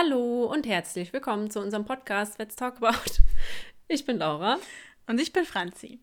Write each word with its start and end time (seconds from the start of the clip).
Hallo 0.00 0.44
und 0.44 0.64
herzlich 0.64 1.12
willkommen 1.12 1.50
zu 1.50 1.58
unserem 1.58 1.84
Podcast 1.84 2.38
Let's 2.38 2.54
Talk 2.54 2.76
About. 2.76 3.10
Ich 3.88 4.04
bin 4.04 4.18
Laura. 4.18 4.58
Und 5.08 5.20
ich 5.20 5.32
bin 5.32 5.44
Franzi. 5.44 5.98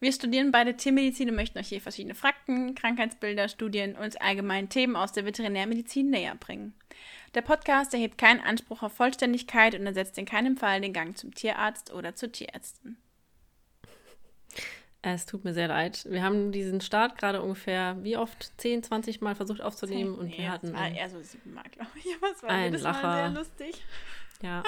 Wir 0.00 0.12
studieren 0.12 0.52
beide 0.52 0.76
Tiermedizin 0.76 1.30
und 1.30 1.36
möchten 1.36 1.58
euch 1.58 1.68
hier 1.68 1.80
verschiedene 1.80 2.14
Fakten, 2.14 2.74
Krankheitsbilder, 2.74 3.48
Studien 3.48 3.96
und 3.96 4.20
allgemeine 4.20 4.68
Themen 4.68 4.96
aus 4.96 5.12
der 5.12 5.24
Veterinärmedizin 5.24 6.10
näher 6.10 6.34
bringen. 6.34 6.74
Der 7.34 7.40
Podcast 7.40 7.94
erhebt 7.94 8.18
keinen 8.18 8.40
Anspruch 8.40 8.82
auf 8.82 8.92
Vollständigkeit 8.92 9.74
und 9.74 9.86
ersetzt 9.86 10.18
in 10.18 10.26
keinem 10.26 10.58
Fall 10.58 10.82
den 10.82 10.92
Gang 10.92 11.16
zum 11.16 11.34
Tierarzt 11.34 11.90
oder 11.90 12.14
zur 12.14 12.32
Tierärztin. 12.32 12.98
Es 15.04 15.26
tut 15.26 15.44
mir 15.44 15.52
sehr 15.52 15.66
leid. 15.66 16.06
Wir 16.08 16.22
haben 16.22 16.52
diesen 16.52 16.80
Start 16.80 17.18
gerade 17.18 17.42
ungefähr, 17.42 17.96
wie 18.02 18.16
oft, 18.16 18.52
10, 18.58 18.84
20 18.84 19.20
Mal 19.20 19.34
versucht 19.34 19.60
aufzunehmen 19.60 20.14
und 20.14 20.28
nee, 20.28 20.38
wir 20.38 20.52
hatten. 20.52 20.72
War 20.72 20.88
eher 20.88 21.10
so 21.10 21.20
sieben 21.20 21.54
Mal, 21.54 21.64
glaube 21.72 21.90
ich. 21.96 22.06
Aber 22.22 22.32
es 22.32 22.42
war 22.42 22.50
ein 22.50 22.64
jedes 22.66 22.82
Lacher. 22.82 23.06
Mal 23.08 23.32
sehr 23.32 23.40
lustig. 23.40 23.84
Ja. 24.42 24.62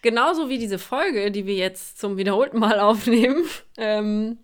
Genauso 0.00 0.48
wie 0.48 0.58
diese 0.58 0.78
Folge, 0.78 1.30
die 1.30 1.44
wir 1.44 1.56
jetzt 1.56 1.98
zum 1.98 2.16
wiederholten 2.16 2.58
Mal 2.58 2.80
aufnehmen. 2.80 3.44
Ähm, 3.80 4.38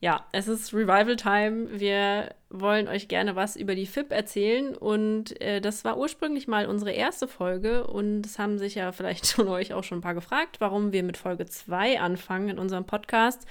ja, 0.00 0.26
es 0.30 0.46
ist 0.46 0.72
Revival 0.72 1.16
Time. 1.16 1.80
Wir 1.80 2.34
wollen 2.50 2.86
euch 2.86 3.08
gerne 3.08 3.34
was 3.34 3.56
über 3.56 3.74
die 3.74 3.86
FIP 3.86 4.12
erzählen. 4.12 4.76
Und 4.76 5.40
äh, 5.40 5.60
das 5.60 5.84
war 5.84 5.98
ursprünglich 5.98 6.46
mal 6.46 6.66
unsere 6.66 6.92
erste 6.92 7.26
Folge. 7.26 7.84
Und 7.86 8.24
es 8.24 8.38
haben 8.38 8.58
sich 8.58 8.76
ja 8.76 8.92
vielleicht 8.92 9.26
schon 9.28 9.48
euch 9.48 9.72
auch 9.74 9.82
schon 9.82 9.98
ein 9.98 10.02
paar 10.02 10.14
gefragt, 10.14 10.60
warum 10.60 10.92
wir 10.92 11.02
mit 11.02 11.16
Folge 11.16 11.46
2 11.46 12.00
anfangen 12.00 12.48
in 12.48 12.58
unserem 12.60 12.84
Podcast. 12.84 13.44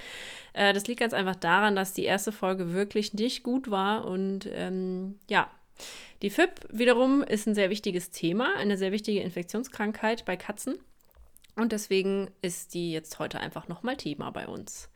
Äh, 0.54 0.72
das 0.72 0.86
liegt 0.86 1.00
ganz 1.00 1.12
einfach 1.12 1.36
daran, 1.36 1.76
dass 1.76 1.92
die 1.92 2.04
erste 2.04 2.32
Folge 2.32 2.72
wirklich 2.72 3.12
nicht 3.12 3.42
gut 3.42 3.70
war. 3.70 4.06
Und 4.06 4.48
ähm, 4.50 5.18
ja, 5.28 5.50
die 6.22 6.30
FIP 6.30 6.66
wiederum 6.70 7.22
ist 7.22 7.46
ein 7.46 7.54
sehr 7.54 7.68
wichtiges 7.68 8.10
Thema, 8.10 8.56
eine 8.56 8.78
sehr 8.78 8.90
wichtige 8.90 9.20
Infektionskrankheit 9.20 10.24
bei 10.24 10.38
Katzen. 10.38 10.78
Und 11.56 11.72
deswegen 11.72 12.30
ist 12.40 12.72
die 12.72 12.92
jetzt 12.92 13.18
heute 13.18 13.38
einfach 13.38 13.68
nochmal 13.68 13.96
Thema 13.96 14.30
bei 14.30 14.46
uns. 14.46 14.88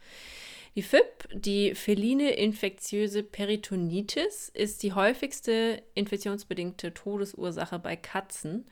Die 0.75 0.83
FIP, 0.83 1.29
die 1.35 1.75
feline 1.75 2.31
infektiöse 2.31 3.23
Peritonitis, 3.23 4.49
ist 4.55 4.83
die 4.83 4.95
häufigste 4.95 5.83
infektionsbedingte 5.95 6.95
Todesursache 6.95 7.79
bei 7.79 7.95
Katzen 7.95 8.67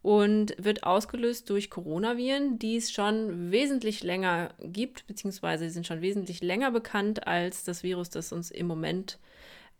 und 0.00 0.54
wird 0.58 0.84
ausgelöst 0.84 1.50
durch 1.50 1.68
Coronaviren, 1.68 2.58
die 2.58 2.76
es 2.76 2.90
schon 2.90 3.50
wesentlich 3.50 4.02
länger 4.02 4.54
gibt, 4.60 5.06
beziehungsweise 5.06 5.68
sind 5.68 5.86
schon 5.86 6.00
wesentlich 6.00 6.42
länger 6.42 6.70
bekannt 6.70 7.26
als 7.26 7.64
das 7.64 7.82
Virus, 7.82 8.08
das 8.08 8.32
uns 8.32 8.50
im 8.50 8.66
Moment 8.66 9.18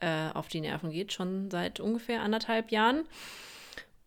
äh, 0.01 0.29
auf 0.35 0.49
die 0.49 0.61
Nerven 0.61 0.91
geht, 0.91 1.15
schon 1.15 1.51
seit 1.51 1.81
ungefähr 1.81 2.21
anderthalb 2.21 2.71
Jahren. 2.71 3.05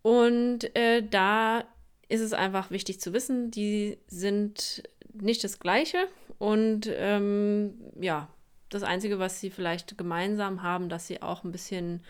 Und 0.04 0.76
äh, 0.76 1.02
da 1.02 1.66
ist 2.10 2.22
es 2.22 2.34
einfach 2.34 2.70
wichtig 2.70 3.00
zu 3.00 3.12
wissen, 3.12 3.50
die 3.50 3.98
sind 4.08 4.84
nicht 5.14 5.44
das 5.44 5.60
gleiche 5.60 6.08
und 6.38 6.90
ähm, 6.92 7.74
ja, 8.00 8.28
das 8.70 8.84
Einzige, 8.84 9.20
was 9.20 9.40
sie 9.40 9.50
vielleicht 9.50 9.98
gemeinsam 9.98 10.64
haben, 10.64 10.90
dass 10.90 11.08
sie 11.08 11.22
auch 11.22 11.44
ein 11.44 11.52
bisschen 11.52 12.02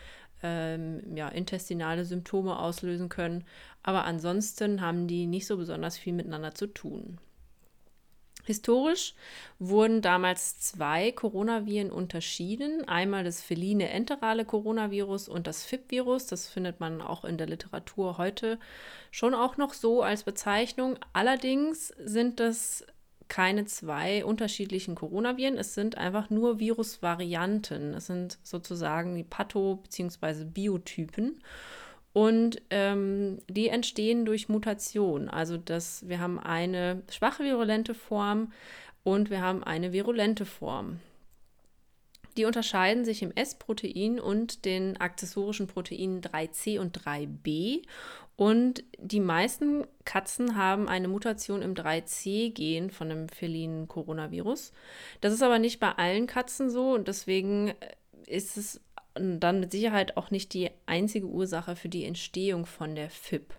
ähm, 0.42 1.16
ja, 1.16 1.28
intestinale 1.28 2.04
Symptome 2.04 2.58
auslösen 2.58 3.08
können. 3.08 3.44
Aber 3.82 4.04
ansonsten 4.04 4.80
haben 4.80 5.06
die 5.06 5.26
nicht 5.26 5.46
so 5.46 5.56
besonders 5.56 5.96
viel 5.96 6.12
miteinander 6.12 6.54
zu 6.54 6.66
tun. 6.66 7.18
Historisch 8.44 9.14
wurden 9.58 10.02
damals 10.02 10.60
zwei 10.60 11.10
Coronaviren 11.10 11.90
unterschieden. 11.90 12.86
Einmal 12.88 13.24
das 13.24 13.42
feline 13.42 13.88
enterale 13.88 14.44
Coronavirus 14.44 15.28
und 15.28 15.48
das 15.48 15.64
FIP-Virus. 15.64 16.26
Das 16.26 16.48
findet 16.48 16.78
man 16.78 17.02
auch 17.02 17.24
in 17.24 17.38
der 17.38 17.48
Literatur 17.48 18.18
heute 18.18 18.60
schon 19.10 19.34
auch 19.34 19.56
noch 19.56 19.74
so 19.74 20.02
als 20.02 20.22
Bezeichnung. 20.22 20.96
Allerdings 21.12 21.88
sind 21.98 22.38
das 22.38 22.86
keine 23.28 23.64
zwei 23.64 24.24
unterschiedlichen 24.24 24.94
Coronaviren. 24.94 25.56
Es 25.56 25.74
sind 25.74 25.98
einfach 25.98 26.30
nur 26.30 26.58
Virusvarianten. 26.58 27.94
Es 27.94 28.06
sind 28.06 28.38
sozusagen 28.42 29.14
die 29.14 29.24
Patho- 29.24 29.76
bzw. 29.82 30.44
Biotypen. 30.44 31.40
Und 32.12 32.62
ähm, 32.70 33.38
die 33.48 33.68
entstehen 33.68 34.24
durch 34.24 34.48
Mutation. 34.48 35.28
Also 35.28 35.56
dass 35.56 36.08
wir 36.08 36.20
haben 36.20 36.38
eine 36.38 37.02
schwache 37.10 37.44
virulente 37.44 37.94
Form 37.94 38.52
und 39.04 39.28
wir 39.30 39.40
haben 39.40 39.62
eine 39.62 39.92
virulente 39.92 40.46
Form. 40.46 41.00
Die 42.36 42.44
unterscheiden 42.44 43.04
sich 43.04 43.22
im 43.22 43.32
S-Protein 43.34 44.20
und 44.20 44.64
den 44.64 44.98
akzessorischen 44.98 45.66
Proteinen 45.66 46.20
3c 46.20 46.78
und 46.78 46.98
3b. 46.98 47.82
Und 48.36 48.84
die 48.98 49.20
meisten 49.20 49.86
Katzen 50.04 50.56
haben 50.56 50.88
eine 50.88 51.08
Mutation 51.08 51.62
im 51.62 51.74
3c-Gen 51.74 52.90
von 52.90 53.08
dem 53.08 53.28
felinen 53.30 53.88
Coronavirus. 53.88 54.72
Das 55.22 55.32
ist 55.32 55.42
aber 55.42 55.58
nicht 55.58 55.80
bei 55.80 55.92
allen 55.92 56.26
Katzen 56.26 56.68
so 56.68 56.92
und 56.92 57.08
deswegen 57.08 57.72
ist 58.26 58.58
es 58.58 58.80
dann 59.14 59.60
mit 59.60 59.72
Sicherheit 59.72 60.18
auch 60.18 60.30
nicht 60.30 60.52
die 60.52 60.70
einzige 60.84 61.26
Ursache 61.26 61.76
für 61.76 61.88
die 61.88 62.04
Entstehung 62.04 62.66
von 62.66 62.94
der 62.94 63.08
FIP. 63.08 63.54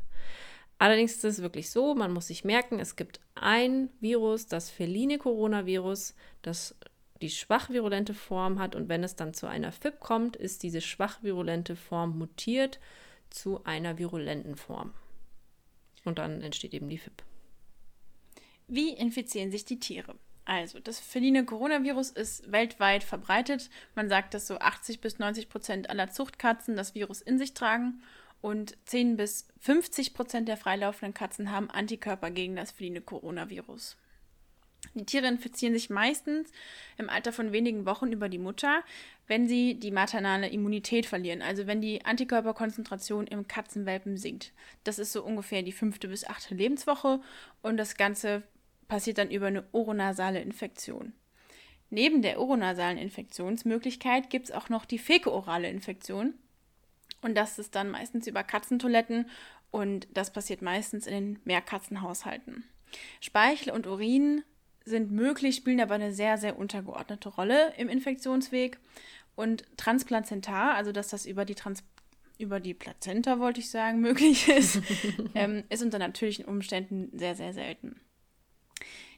Allerdings 0.78 1.14
ist 1.14 1.24
es 1.24 1.42
wirklich 1.42 1.72
so, 1.72 1.96
man 1.96 2.14
muss 2.14 2.28
sich 2.28 2.44
merken, 2.44 2.80
es 2.80 2.96
gibt 2.96 3.20
ein 3.34 3.90
Virus, 4.00 4.46
das 4.46 4.70
feline 4.70 5.18
Coronavirus, 5.18 6.14
das 6.44 6.76
die 7.24 7.32
schwach 7.32 7.72
virulente 7.72 8.14
Form 8.14 8.60
hat 8.60 8.76
und 8.76 8.90
wenn 8.90 9.04
es 9.04 9.16
dann 9.16 9.34
zu 9.34 9.48
einer 9.48 9.72
FIP 9.72 10.00
kommt, 10.00 10.36
ist 10.36 10.62
diese 10.62 10.82
schwach 10.82 11.24
virulente 11.24 11.76
Form 11.76 12.20
mutiert 12.20 12.80
zu 13.30 13.64
einer 13.66 13.98
virulenten 13.98 14.56
Form. 14.56 14.94
Und 16.06 16.20
dann 16.20 16.42
entsteht 16.42 16.74
eben 16.74 16.90
die 16.90 16.98
FIP. 16.98 17.24
Wie 18.68 18.90
infizieren 18.90 19.52
sich 19.52 19.66
die 19.66 19.80
Tiere? 19.80 20.16
Also, 20.46 20.80
das 20.80 21.00
feline 21.00 21.46
Coronavirus 21.46 22.12
ist 22.12 22.52
weltweit 22.52 23.04
verbreitet. 23.04 23.70
Man 23.96 24.08
sagt, 24.08 24.34
dass 24.34 24.48
so 24.48 24.60
80 24.60 25.02
bis 25.02 25.20
90 25.20 25.50
Prozent 25.50 25.90
aller 25.90 26.10
Zuchtkatzen 26.10 26.78
das 26.78 26.96
Virus 26.96 27.22
in 27.22 27.38
sich 27.38 27.54
tragen 27.54 28.02
und 28.42 28.78
10 28.86 29.18
bis 29.18 29.48
50 29.60 30.14
Prozent 30.14 30.48
der 30.48 30.56
freilaufenden 30.56 31.14
Katzen 31.14 31.52
haben 31.52 31.70
Antikörper 31.70 32.32
gegen 32.32 32.56
das 32.56 32.72
feline 32.72 33.02
Coronavirus. 33.02 33.98
Die 34.94 35.06
Tiere 35.06 35.28
infizieren 35.28 35.74
sich 35.74 35.90
meistens 35.90 36.52
im 36.98 37.10
Alter 37.10 37.32
von 37.32 37.52
wenigen 37.52 37.86
Wochen 37.86 38.12
über 38.12 38.30
die 38.30 38.40
Mutter, 38.40 38.84
wenn 39.28 39.48
sie 39.48 39.76
die 39.76 39.92
maternale 39.92 40.50
Immunität 40.50 41.06
verlieren, 41.06 41.42
also 41.42 41.68
wenn 41.68 41.82
die 41.82 42.04
Antikörperkonzentration 42.04 43.28
im 43.28 43.48
Katzenwelpen 43.48 44.18
sinkt. 44.18 44.54
Das 44.84 44.98
ist 44.98 45.12
so 45.12 45.24
ungefähr 45.24 45.62
die 45.62 45.72
fünfte 45.72 46.08
bis 46.08 46.26
achte 46.26 46.56
Lebenswoche 46.56 47.22
und 47.62 47.78
das 47.78 47.96
Ganze 47.96 48.44
passiert 48.88 49.18
dann 49.18 49.32
über 49.32 49.48
eine 49.48 49.66
oronasale 49.72 50.42
Infektion. 50.42 51.14
Neben 51.90 52.22
der 52.22 52.40
oronasalen 52.40 52.98
Infektionsmöglichkeit 52.98 54.30
gibt 54.30 54.46
es 54.46 54.52
auch 54.52 54.70
noch 54.70 54.86
die 54.86 55.00
fäkoorale 55.00 55.70
Infektion. 55.70 56.34
Und 57.22 57.36
das 57.36 57.60
ist 57.60 57.76
dann 57.76 57.90
meistens 57.90 58.28
über 58.28 58.44
Katzentoiletten 58.44 59.30
und 59.72 60.08
das 60.14 60.32
passiert 60.32 60.62
meistens 60.62 61.08
in 61.08 61.14
den 61.14 61.40
Mehrkatzenhaushalten. 61.46 62.64
Speichel 63.22 63.74
und 63.74 63.88
Urin 63.88 64.44
sind 64.88 65.12
möglich, 65.12 65.56
spielen 65.58 65.82
aber 65.82 65.96
eine 65.96 66.14
sehr, 66.14 66.38
sehr 66.38 66.58
untergeordnete 66.58 67.30
Rolle 67.30 67.74
im 67.78 67.90
Infektionsweg. 67.90 68.80
Und 69.36 69.66
transplazentar, 69.78 70.74
also 70.74 70.92
dass 70.92 71.10
das 71.10 71.26
über 71.26 71.46
die, 71.46 71.56
Trans 71.56 71.84
über 72.40 72.60
die 72.60 72.74
Plazenta, 72.74 73.40
wollte 73.40 73.60
ich 73.60 73.70
sagen, 73.70 74.00
möglich 74.02 74.48
ist, 74.48 74.82
ähm, 75.36 75.64
ist 75.70 75.84
unter 75.84 76.00
natürlichen 76.00 76.46
Umständen 76.46 77.18
sehr, 77.18 77.36
sehr 77.36 77.54
selten. 77.54 78.00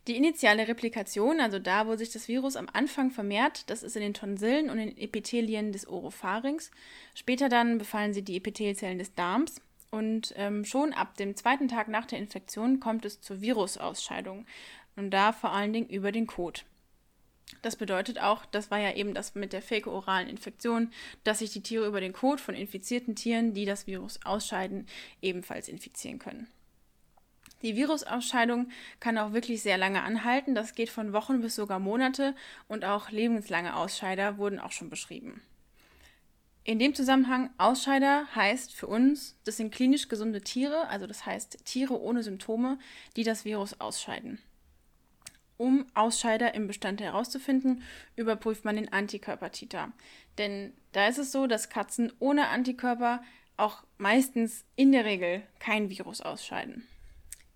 Die 0.08 0.18
initiale 0.18 0.68
Replikation, 0.68 1.40
also 1.40 1.60
da, 1.60 1.86
wo 1.86 1.96
sich 1.96 2.10
das 2.10 2.28
Virus 2.28 2.56
am 2.56 2.68
Anfang 2.74 3.12
vermehrt, 3.12 3.70
das 3.70 3.84
ist 3.84 3.96
in 3.96 4.02
den 4.02 4.14
Tonsillen 4.14 4.70
und 4.70 4.78
den 4.78 4.98
Epithelien 4.98 5.72
des 5.72 5.88
Oropharynx. 5.88 6.72
Später 7.14 7.48
dann 7.48 7.78
befallen 7.78 8.14
sie 8.14 8.24
die 8.24 8.38
Epithelzellen 8.38 8.98
des 8.98 9.14
Darms. 9.14 9.62
Und 9.92 10.34
ähm, 10.36 10.66
schon 10.66 10.94
ab 10.94 11.18
dem 11.18 11.36
zweiten 11.36 11.68
Tag 11.68 11.88
nach 11.88 12.06
der 12.06 12.20
Infektion 12.20 12.80
kommt 12.80 13.06
es 13.06 13.22
zur 13.22 13.42
Virusausscheidung. 13.42 14.46
Und 15.00 15.12
da 15.12 15.32
vor 15.32 15.54
allen 15.54 15.72
Dingen 15.72 15.88
über 15.88 16.12
den 16.12 16.28
Kot. 16.28 16.66
Das 17.62 17.78
bedeutet 17.78 18.20
auch, 18.20 18.46
das 18.46 18.70
war 18.70 18.80
ja 18.80 18.94
eben 18.96 19.14
das 19.14 19.34
mit 19.34 19.54
der 19.54 19.62
fäko-oralen 19.62 20.28
Infektion, 20.28 20.92
dass 21.24 21.40
sich 21.40 21.52
die 21.52 21.64
Tiere 21.64 21.88
über 21.88 22.02
den 22.02 22.12
Kot 22.12 22.42
von 22.42 22.54
infizierten 22.54 23.16
Tieren, 23.16 23.54
die 23.54 23.64
das 23.64 23.88
Virus 23.88 24.20
ausscheiden, 24.26 24.88
ebenfalls 25.22 25.70
infizieren 25.70 26.20
können. 26.20 26.48
Die 27.62 27.78
Virusausscheidung 27.78 28.72
kann 29.00 29.18
auch 29.18 29.32
wirklich 29.32 29.62
sehr 29.62 29.78
lange 29.78 30.04
anhalten. 30.04 30.54
Das 30.54 30.76
geht 30.76 30.90
von 30.90 31.14
Wochen 31.14 31.40
bis 31.40 31.56
sogar 31.56 31.80
Monate 31.80 32.36
und 32.68 32.84
auch 32.84 33.10
lebenslange 33.10 33.78
Ausscheider 33.78 34.38
wurden 34.38 34.60
auch 34.60 34.74
schon 34.74 34.90
beschrieben. 34.90 35.42
In 36.66 36.78
dem 36.78 36.94
Zusammenhang 36.94 37.52
Ausscheider 37.58 38.28
heißt 38.36 38.74
für 38.74 38.88
uns, 38.88 39.38
das 39.46 39.56
sind 39.56 39.74
klinisch 39.74 40.10
gesunde 40.10 40.42
Tiere, 40.42 40.90
also 40.90 41.08
das 41.08 41.26
heißt 41.26 41.64
Tiere 41.64 41.98
ohne 41.98 42.22
Symptome, 42.22 42.78
die 43.16 43.24
das 43.24 43.46
Virus 43.46 43.80
ausscheiden. 43.80 44.40
Um 45.60 45.86
Ausscheider 45.94 46.56
im 46.56 46.68
Bestand 46.68 47.02
herauszufinden, 47.02 47.84
überprüft 48.16 48.64
man 48.64 48.78
den 48.78 48.94
Antikörpertiter. 48.94 49.92
Denn 50.38 50.72
da 50.94 51.10
ist 51.10 51.18
es 51.18 51.34
so, 51.34 51.48
dass 51.48 51.70
Katzen 51.70 52.14
ohne 52.20 52.48
Antikörper 52.48 53.22
auch 53.58 53.84
meistens 53.98 54.64
in 54.78 54.94
der 54.94 55.04
Regel 55.04 55.44
kein 55.60 55.90
Virus 55.90 56.22
ausscheiden 56.22 56.88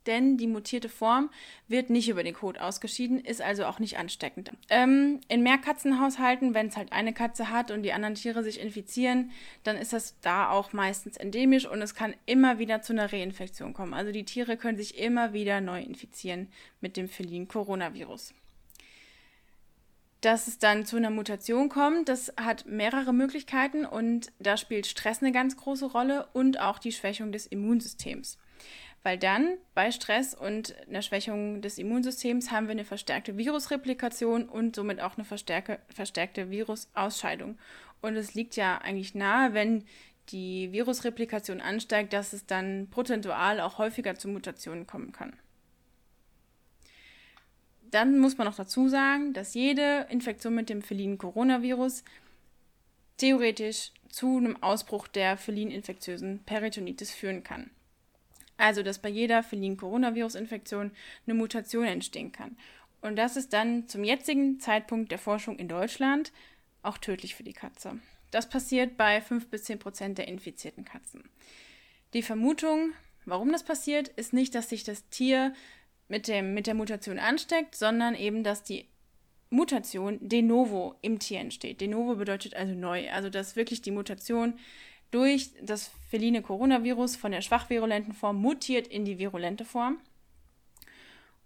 denn 0.05 0.37
die 0.37 0.47
mutierte 0.47 0.89
Form 0.89 1.29
wird 1.67 1.89
nicht 1.89 2.09
über 2.09 2.23
den 2.23 2.33
Kot 2.33 2.57
ausgeschieden, 2.57 3.19
ist 3.19 3.41
also 3.41 3.65
auch 3.65 3.79
nicht 3.79 3.97
ansteckend. 3.97 4.51
Ähm, 4.69 5.21
in 5.27 5.43
Mehrkatzenhaushalten, 5.43 6.53
wenn 6.53 6.67
es 6.67 6.77
halt 6.77 6.91
eine 6.91 7.13
Katze 7.13 7.49
hat 7.49 7.71
und 7.71 7.83
die 7.83 7.93
anderen 7.93 8.15
Tiere 8.15 8.43
sich 8.43 8.59
infizieren, 8.59 9.31
dann 9.63 9.77
ist 9.77 9.93
das 9.93 10.19
da 10.21 10.49
auch 10.49 10.73
meistens 10.73 11.17
endemisch 11.17 11.65
und 11.65 11.81
es 11.81 11.95
kann 11.95 12.15
immer 12.25 12.59
wieder 12.59 12.81
zu 12.81 12.93
einer 12.93 13.11
Reinfektion 13.11 13.73
kommen. 13.73 13.93
Also 13.93 14.11
die 14.11 14.25
Tiere 14.25 14.57
können 14.57 14.77
sich 14.77 14.97
immer 14.97 15.33
wieder 15.33 15.61
neu 15.61 15.81
infizieren 15.81 16.47
mit 16.81 16.97
dem 16.97 17.07
felinen 17.07 17.47
Coronavirus. 17.47 18.33
Dass 20.21 20.47
es 20.47 20.57
dann 20.57 20.85
zu 20.85 20.95
einer 20.95 21.09
Mutation 21.09 21.67
kommt, 21.67 22.07
das 22.07 22.31
hat 22.37 22.65
mehrere 22.65 23.13
Möglichkeiten 23.13 23.85
und 23.85 24.31
da 24.39 24.55
spielt 24.55 24.87
Stress 24.87 25.21
eine 25.21 25.33
ganz 25.33 25.57
große 25.57 25.85
Rolle 25.85 26.27
und 26.31 26.61
auch 26.61 26.79
die 26.79 26.93
Schwächung 26.93 27.33
des 27.33 27.45
Immunsystems 27.45 28.37
weil 29.03 29.17
dann 29.17 29.57
bei 29.75 29.91
Stress 29.91 30.33
und 30.33 30.75
einer 30.87 31.01
Schwächung 31.01 31.61
des 31.61 31.77
Immunsystems 31.77 32.51
haben 32.51 32.67
wir 32.67 32.71
eine 32.71 32.85
verstärkte 32.85 33.37
Virusreplikation 33.37 34.47
und 34.47 34.75
somit 34.75 35.01
auch 35.01 35.17
eine 35.17 35.25
verstärke, 35.25 35.79
verstärkte 35.93 36.49
Virusausscheidung. 36.49 37.57
Und 38.01 38.15
es 38.15 38.33
liegt 38.33 38.55
ja 38.55 38.77
eigentlich 38.77 39.13
nahe, 39.13 39.53
wenn 39.53 39.83
die 40.29 40.71
Virusreplikation 40.71 41.59
ansteigt, 41.59 42.13
dass 42.13 42.31
es 42.31 42.45
dann 42.45 42.87
prozentual 42.89 43.59
auch 43.59 43.77
häufiger 43.77 44.15
zu 44.15 44.29
Mutationen 44.29 44.87
kommen 44.87 45.11
kann. 45.11 45.35
Dann 47.91 48.17
muss 48.19 48.37
man 48.37 48.47
noch 48.47 48.55
dazu 48.55 48.87
sagen, 48.87 49.33
dass 49.33 49.53
jede 49.53 50.07
Infektion 50.09 50.55
mit 50.55 50.69
dem 50.69 50.81
felinen 50.81 51.17
Coronavirus 51.17 52.03
theoretisch 53.17 53.91
zu 54.09 54.37
einem 54.37 54.61
Ausbruch 54.63 55.07
der 55.07 55.37
felin-infektiösen 55.37 56.39
Peritonitis 56.45 57.11
führen 57.11 57.43
kann. 57.43 57.69
Also, 58.63 58.81
dass 58.81 58.99
bei 58.99 59.09
jeder 59.09 59.43
felinen 59.43 59.75
Coronavirus-Infektion 59.75 60.91
eine 61.27 61.33
Mutation 61.33 61.83
entstehen 61.83 62.31
kann. 62.31 62.55
Und 63.01 63.17
das 63.17 63.35
ist 63.35 63.51
dann 63.51 63.89
zum 63.89 64.05
jetzigen 64.05 64.61
Zeitpunkt 64.61 65.11
der 65.11 65.19
Forschung 65.19 65.59
in 65.59 65.67
Deutschland 65.67 66.31
auch 66.81 66.97
tödlich 66.97 67.35
für 67.35 67.43
die 67.43 67.51
Katze. 67.51 67.99
Das 68.31 68.47
passiert 68.47 68.95
bei 68.95 69.19
5 69.19 69.49
bis 69.49 69.65
10 69.65 69.79
Prozent 69.79 70.17
der 70.17 70.29
infizierten 70.29 70.85
Katzen. 70.85 71.29
Die 72.13 72.21
Vermutung, 72.21 72.93
warum 73.25 73.51
das 73.51 73.63
passiert, 73.63 74.07
ist 74.07 74.31
nicht, 74.31 74.55
dass 74.55 74.69
sich 74.69 74.85
das 74.85 75.09
Tier 75.09 75.53
mit, 76.07 76.29
dem, 76.29 76.53
mit 76.53 76.65
der 76.65 76.73
Mutation 76.73 77.19
ansteckt, 77.19 77.75
sondern 77.75 78.15
eben, 78.15 78.45
dass 78.45 78.63
die 78.63 78.87
Mutation 79.49 80.19
de 80.21 80.41
novo 80.41 80.95
im 81.01 81.19
Tier 81.19 81.41
entsteht. 81.41 81.81
De 81.81 81.89
novo 81.89 82.15
bedeutet 82.15 82.55
also 82.55 82.73
neu. 82.73 83.11
Also, 83.11 83.29
dass 83.29 83.57
wirklich 83.57 83.81
die 83.81 83.91
Mutation 83.91 84.53
durch 85.13 85.51
das 85.61 85.91
feline 86.09 86.41
Coronavirus 86.41 87.15
von 87.15 87.31
der 87.31 87.41
schwach 87.41 87.69
virulenten 87.69 88.13
Form 88.13 88.41
mutiert 88.41 88.87
in 88.87 89.05
die 89.05 89.19
virulente 89.19 89.63
Form 89.63 89.99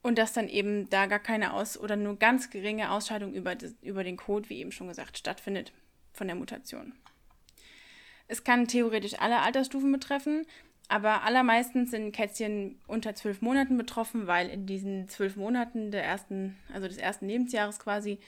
und 0.01 0.17
dass 0.17 0.31
dann 0.31 0.47
eben 0.47 0.89
da 0.89 1.05
gar 1.05 1.19
keine 1.19 1.53
Aus- 1.53 1.77
oder 1.77 1.97
nur 1.97 2.17
ganz 2.17 2.49
geringe 2.49 2.91
Ausscheidung 2.91 3.33
über, 3.33 3.57
über 3.81 4.05
den 4.05 4.15
Code, 4.15 4.49
wie 4.49 4.59
eben 4.59 4.71
schon 4.71 4.87
gesagt, 4.87 5.17
stattfindet 5.17 5.73
von 6.13 6.27
der 6.27 6.37
Mutation. 6.37 6.93
Es 8.29 8.45
kann 8.45 8.69
theoretisch 8.69 9.19
alle 9.19 9.39
Altersstufen 9.39 9.91
betreffen, 9.91 10.45
aber 10.87 11.23
allermeistens 11.23 11.91
sind 11.91 12.13
Kätzchen 12.13 12.79
unter 12.87 13.15
zwölf 13.15 13.41
Monaten 13.41 13.77
betroffen, 13.77 14.27
weil 14.27 14.49
in 14.49 14.65
diesen 14.65 15.09
zwölf 15.09 15.35
Monaten 15.35 15.91
der 15.91 16.05
ersten, 16.05 16.57
also 16.73 16.87
des 16.87 16.97
ersten 16.97 17.27
Lebensjahres 17.27 17.79
quasi, 17.79 18.19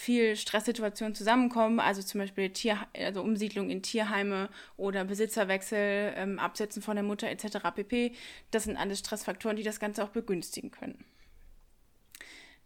viel 0.00 0.34
Stresssituationen 0.34 1.14
zusammenkommen, 1.14 1.78
also 1.78 2.02
zum 2.02 2.20
Beispiel 2.20 2.48
Tier, 2.50 2.78
also 2.96 3.20
Umsiedlung 3.20 3.68
in 3.68 3.82
Tierheime 3.82 4.48
oder 4.78 5.04
Besitzerwechsel, 5.04 6.14
ähm, 6.16 6.38
Absetzen 6.38 6.80
von 6.80 6.96
der 6.96 7.04
Mutter 7.04 7.28
etc. 7.28 7.58
pp. 7.74 8.12
Das 8.50 8.64
sind 8.64 8.78
alles 8.78 9.00
Stressfaktoren, 9.00 9.56
die 9.56 9.62
das 9.62 9.78
Ganze 9.78 10.02
auch 10.02 10.08
begünstigen 10.08 10.70
können. 10.70 11.04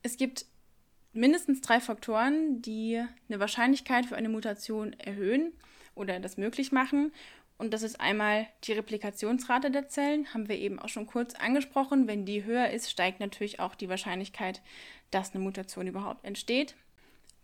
Es 0.03 0.17
gibt 0.17 0.47
mindestens 1.13 1.61
drei 1.61 1.81
Faktoren, 1.81 2.63
die 2.63 3.03
eine 3.29 3.41
Wahrscheinlichkeit 3.41 4.07
für 4.07 4.17
eine 4.17 4.29
Mutation 4.29 4.93
erhöhen 4.93 5.53
oder 5.97 6.21
das 6.21 6.37
möglich 6.37 6.71
machen. 6.71 7.13
Und 7.59 7.73
das 7.75 7.83
ist 7.83 8.01
einmal 8.01 8.47
die 8.65 8.73
Replikationsrate 8.73 9.71
der 9.71 9.89
Zellen, 9.89 10.33
haben 10.35 10.49
wir 10.49 10.59
eben 10.59 10.79
auch 10.79 10.89
schon 10.89 11.07
kurz 11.07 11.35
angesprochen. 11.35 12.07
Wenn 12.07 12.27
die 12.27 12.45
höher 12.45 12.71
ist, 12.71 12.91
steigt 12.91 13.19
natürlich 13.19 13.59
auch 13.59 13.75
die 13.75 13.89
Wahrscheinlichkeit, 13.89 14.63
dass 15.11 15.35
eine 15.35 15.43
Mutation 15.43 15.87
überhaupt 15.87 16.25
entsteht. 16.25 16.75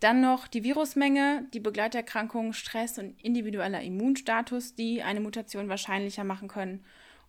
Dann 0.00 0.23
noch 0.23 0.49
die 0.49 0.64
Virusmenge, 0.64 1.47
die 1.52 1.61
Begleiterkrankungen, 1.61 2.55
Stress 2.55 2.99
und 2.99 3.23
individueller 3.23 3.82
Immunstatus, 3.82 4.75
die 4.75 5.02
eine 5.02 5.20
Mutation 5.20 5.69
wahrscheinlicher 5.69 6.25
machen 6.25 6.49
können. 6.49 6.85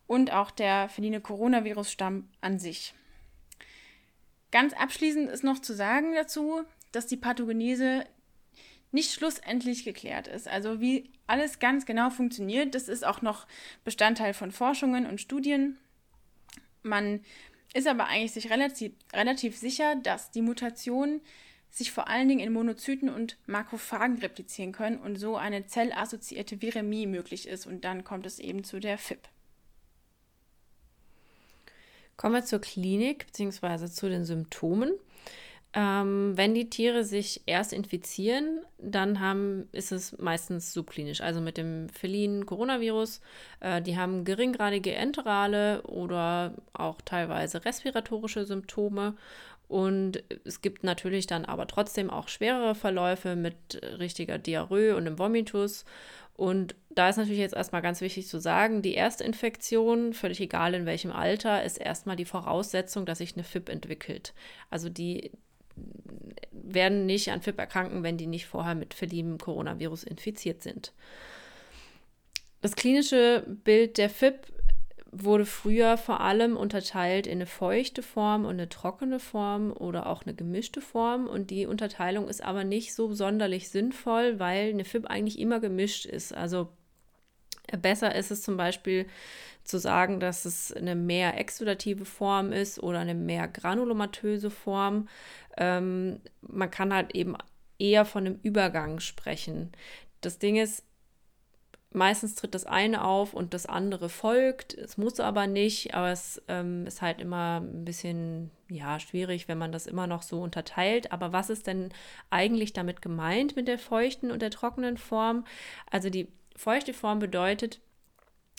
Und 0.07 0.31
auch 0.31 0.51
der 0.51 0.89
feline 0.89 1.21
Coronavirus-Stamm 1.21 2.29
an 2.41 2.59
sich. 2.59 2.93
Ganz 4.51 4.73
abschließend 4.73 5.29
ist 5.29 5.43
noch 5.43 5.59
zu 5.59 5.73
sagen 5.73 6.13
dazu, 6.13 6.63
dass 6.91 7.07
die 7.07 7.17
Pathogenese 7.17 8.05
nicht 8.91 9.13
schlussendlich 9.13 9.85
geklärt 9.85 10.27
ist. 10.27 10.47
Also 10.47 10.81
wie 10.81 11.09
alles 11.27 11.59
ganz 11.59 11.85
genau 11.85 12.09
funktioniert, 12.09 12.75
das 12.75 12.89
ist 12.89 13.05
auch 13.05 13.21
noch 13.21 13.47
Bestandteil 13.85 14.33
von 14.33 14.51
Forschungen 14.51 15.05
und 15.05 15.21
Studien. 15.21 15.77
Man 16.83 17.21
ist 17.73 17.87
aber 17.87 18.07
eigentlich 18.07 18.33
sich 18.33 18.49
relativ, 18.49 18.93
relativ 19.13 19.57
sicher, 19.57 19.95
dass 19.95 20.31
die 20.31 20.41
Mutation 20.41 21.21
sich 21.71 21.91
vor 21.91 22.07
allen 22.07 22.27
Dingen 22.27 22.45
in 22.45 22.53
Monozyten 22.53 23.09
und 23.09 23.37
Makrophagen 23.47 24.19
replizieren 24.19 24.73
können 24.73 24.99
und 24.99 25.15
so 25.15 25.37
eine 25.37 25.65
zellassoziierte 25.65 26.61
Viremie 26.61 27.07
möglich 27.07 27.47
ist 27.47 27.65
und 27.65 27.85
dann 27.85 28.03
kommt 28.03 28.25
es 28.25 28.39
eben 28.39 28.63
zu 28.63 28.79
der 28.79 28.97
FIP. 28.97 29.27
Kommen 32.17 32.35
wir 32.35 32.45
zur 32.45 32.59
Klinik 32.59 33.25
bzw. 33.27 33.87
zu 33.87 34.09
den 34.09 34.25
Symptomen. 34.25 34.91
Ähm, 35.73 36.33
wenn 36.35 36.53
die 36.53 36.69
Tiere 36.69 37.05
sich 37.05 37.43
erst 37.45 37.71
infizieren, 37.71 38.59
dann 38.77 39.21
haben, 39.21 39.69
ist 39.71 39.93
es 39.93 40.17
meistens 40.17 40.73
subklinisch, 40.73 41.21
also 41.21 41.39
mit 41.39 41.55
dem 41.55 41.87
felinen 41.87 42.45
Coronavirus. 42.45 43.21
Äh, 43.61 43.81
die 43.81 43.97
haben 43.97 44.25
geringgradige 44.25 44.93
Enterale 44.93 45.81
oder 45.83 46.55
auch 46.73 46.99
teilweise 47.05 47.63
respiratorische 47.63 48.43
Symptome 48.45 49.15
und 49.71 50.21
es 50.43 50.59
gibt 50.59 50.83
natürlich 50.83 51.27
dann 51.27 51.45
aber 51.45 51.65
trotzdem 51.65 52.09
auch 52.09 52.27
schwerere 52.27 52.75
Verläufe 52.75 53.37
mit 53.37 53.81
richtiger 53.99 54.37
Diarrhoe 54.37 54.97
und 54.97 55.07
einem 55.07 55.17
Vomitus. 55.17 55.85
Und 56.35 56.75
da 56.89 57.07
ist 57.07 57.15
natürlich 57.15 57.39
jetzt 57.39 57.55
erstmal 57.55 57.81
ganz 57.81 58.01
wichtig 58.01 58.27
zu 58.27 58.41
sagen, 58.41 58.81
die 58.81 58.95
erste 58.95 59.23
Infektion, 59.23 60.13
völlig 60.13 60.41
egal 60.41 60.73
in 60.73 60.85
welchem 60.85 61.13
Alter, 61.13 61.63
ist 61.63 61.77
erstmal 61.77 62.17
die 62.17 62.25
Voraussetzung, 62.25 63.05
dass 63.05 63.19
sich 63.19 63.35
eine 63.35 63.45
FIP 63.45 63.69
entwickelt. 63.69 64.33
Also 64.69 64.89
die 64.89 65.31
werden 66.51 67.05
nicht 67.05 67.31
an 67.31 67.41
FIP 67.41 67.57
erkranken, 67.57 68.03
wenn 68.03 68.17
die 68.17 68.27
nicht 68.27 68.47
vorher 68.47 68.75
mit 68.75 68.93
verliebtem 68.93 69.37
Coronavirus 69.37 70.03
infiziert 70.03 70.63
sind. 70.63 70.91
Das 72.59 72.75
klinische 72.75 73.45
Bild 73.47 73.97
der 73.97 74.09
FIP 74.09 74.51
wurde 75.11 75.45
früher 75.45 75.97
vor 75.97 76.21
allem 76.21 76.55
unterteilt 76.55 77.27
in 77.27 77.33
eine 77.33 77.45
feuchte 77.45 78.01
Form 78.01 78.45
und 78.45 78.51
eine 78.51 78.69
trockene 78.69 79.19
Form 79.19 79.71
oder 79.71 80.07
auch 80.07 80.23
eine 80.23 80.33
gemischte 80.33 80.81
Form. 80.81 81.27
Und 81.27 81.49
die 81.49 81.65
Unterteilung 81.65 82.29
ist 82.29 82.41
aber 82.41 82.63
nicht 82.63 82.93
so 82.93 83.13
sonderlich 83.13 83.69
sinnvoll, 83.69 84.39
weil 84.39 84.69
eine 84.69 84.85
FIB 84.85 85.07
eigentlich 85.07 85.39
immer 85.39 85.59
gemischt 85.59 86.05
ist. 86.05 86.33
Also 86.33 86.69
äh, 87.67 87.77
besser 87.77 88.15
ist 88.15 88.31
es 88.31 88.41
zum 88.41 88.55
Beispiel 88.55 89.05
zu 89.63 89.79
sagen, 89.79 90.19
dass 90.19 90.45
es 90.45 90.71
eine 90.71 90.95
mehr 90.95 91.37
exudative 91.39 92.05
Form 92.05 92.51
ist 92.53 92.81
oder 92.81 92.99
eine 92.99 93.13
mehr 93.15 93.47
granulomatöse 93.47 94.49
Form. 94.49 95.09
Ähm, 95.57 96.21
man 96.41 96.71
kann 96.71 96.93
halt 96.93 97.13
eben 97.15 97.35
eher 97.77 98.05
von 98.05 98.25
einem 98.25 98.39
Übergang 98.43 98.99
sprechen. 98.99 99.71
Das 100.21 100.39
Ding 100.39 100.55
ist, 100.55 100.85
meistens 101.93 102.35
tritt 102.35 102.55
das 102.55 102.65
eine 102.65 103.03
auf 103.03 103.33
und 103.33 103.53
das 103.53 103.65
andere 103.65 104.09
folgt. 104.09 104.73
Es 104.73 104.97
muss 104.97 105.19
aber 105.19 105.47
nicht, 105.47 105.93
aber 105.93 106.11
es 106.11 106.41
ähm, 106.47 106.85
ist 106.87 107.01
halt 107.01 107.19
immer 107.19 107.59
ein 107.61 107.85
bisschen 107.85 108.51
ja, 108.69 108.99
schwierig, 108.99 109.47
wenn 109.47 109.57
man 109.57 109.71
das 109.71 109.87
immer 109.87 110.07
noch 110.07 110.21
so 110.21 110.41
unterteilt. 110.41 111.11
Aber 111.11 111.33
was 111.33 111.49
ist 111.49 111.67
denn 111.67 111.89
eigentlich 112.29 112.73
damit 112.73 113.01
gemeint 113.01 113.55
mit 113.55 113.67
der 113.67 113.77
feuchten 113.79 114.31
und 114.31 114.41
der 114.41 114.51
trockenen 114.51 114.97
Form? 114.97 115.45
Also 115.89 116.09
die 116.09 116.29
feuchte 116.55 116.93
Form 116.93 117.19
bedeutet, 117.19 117.81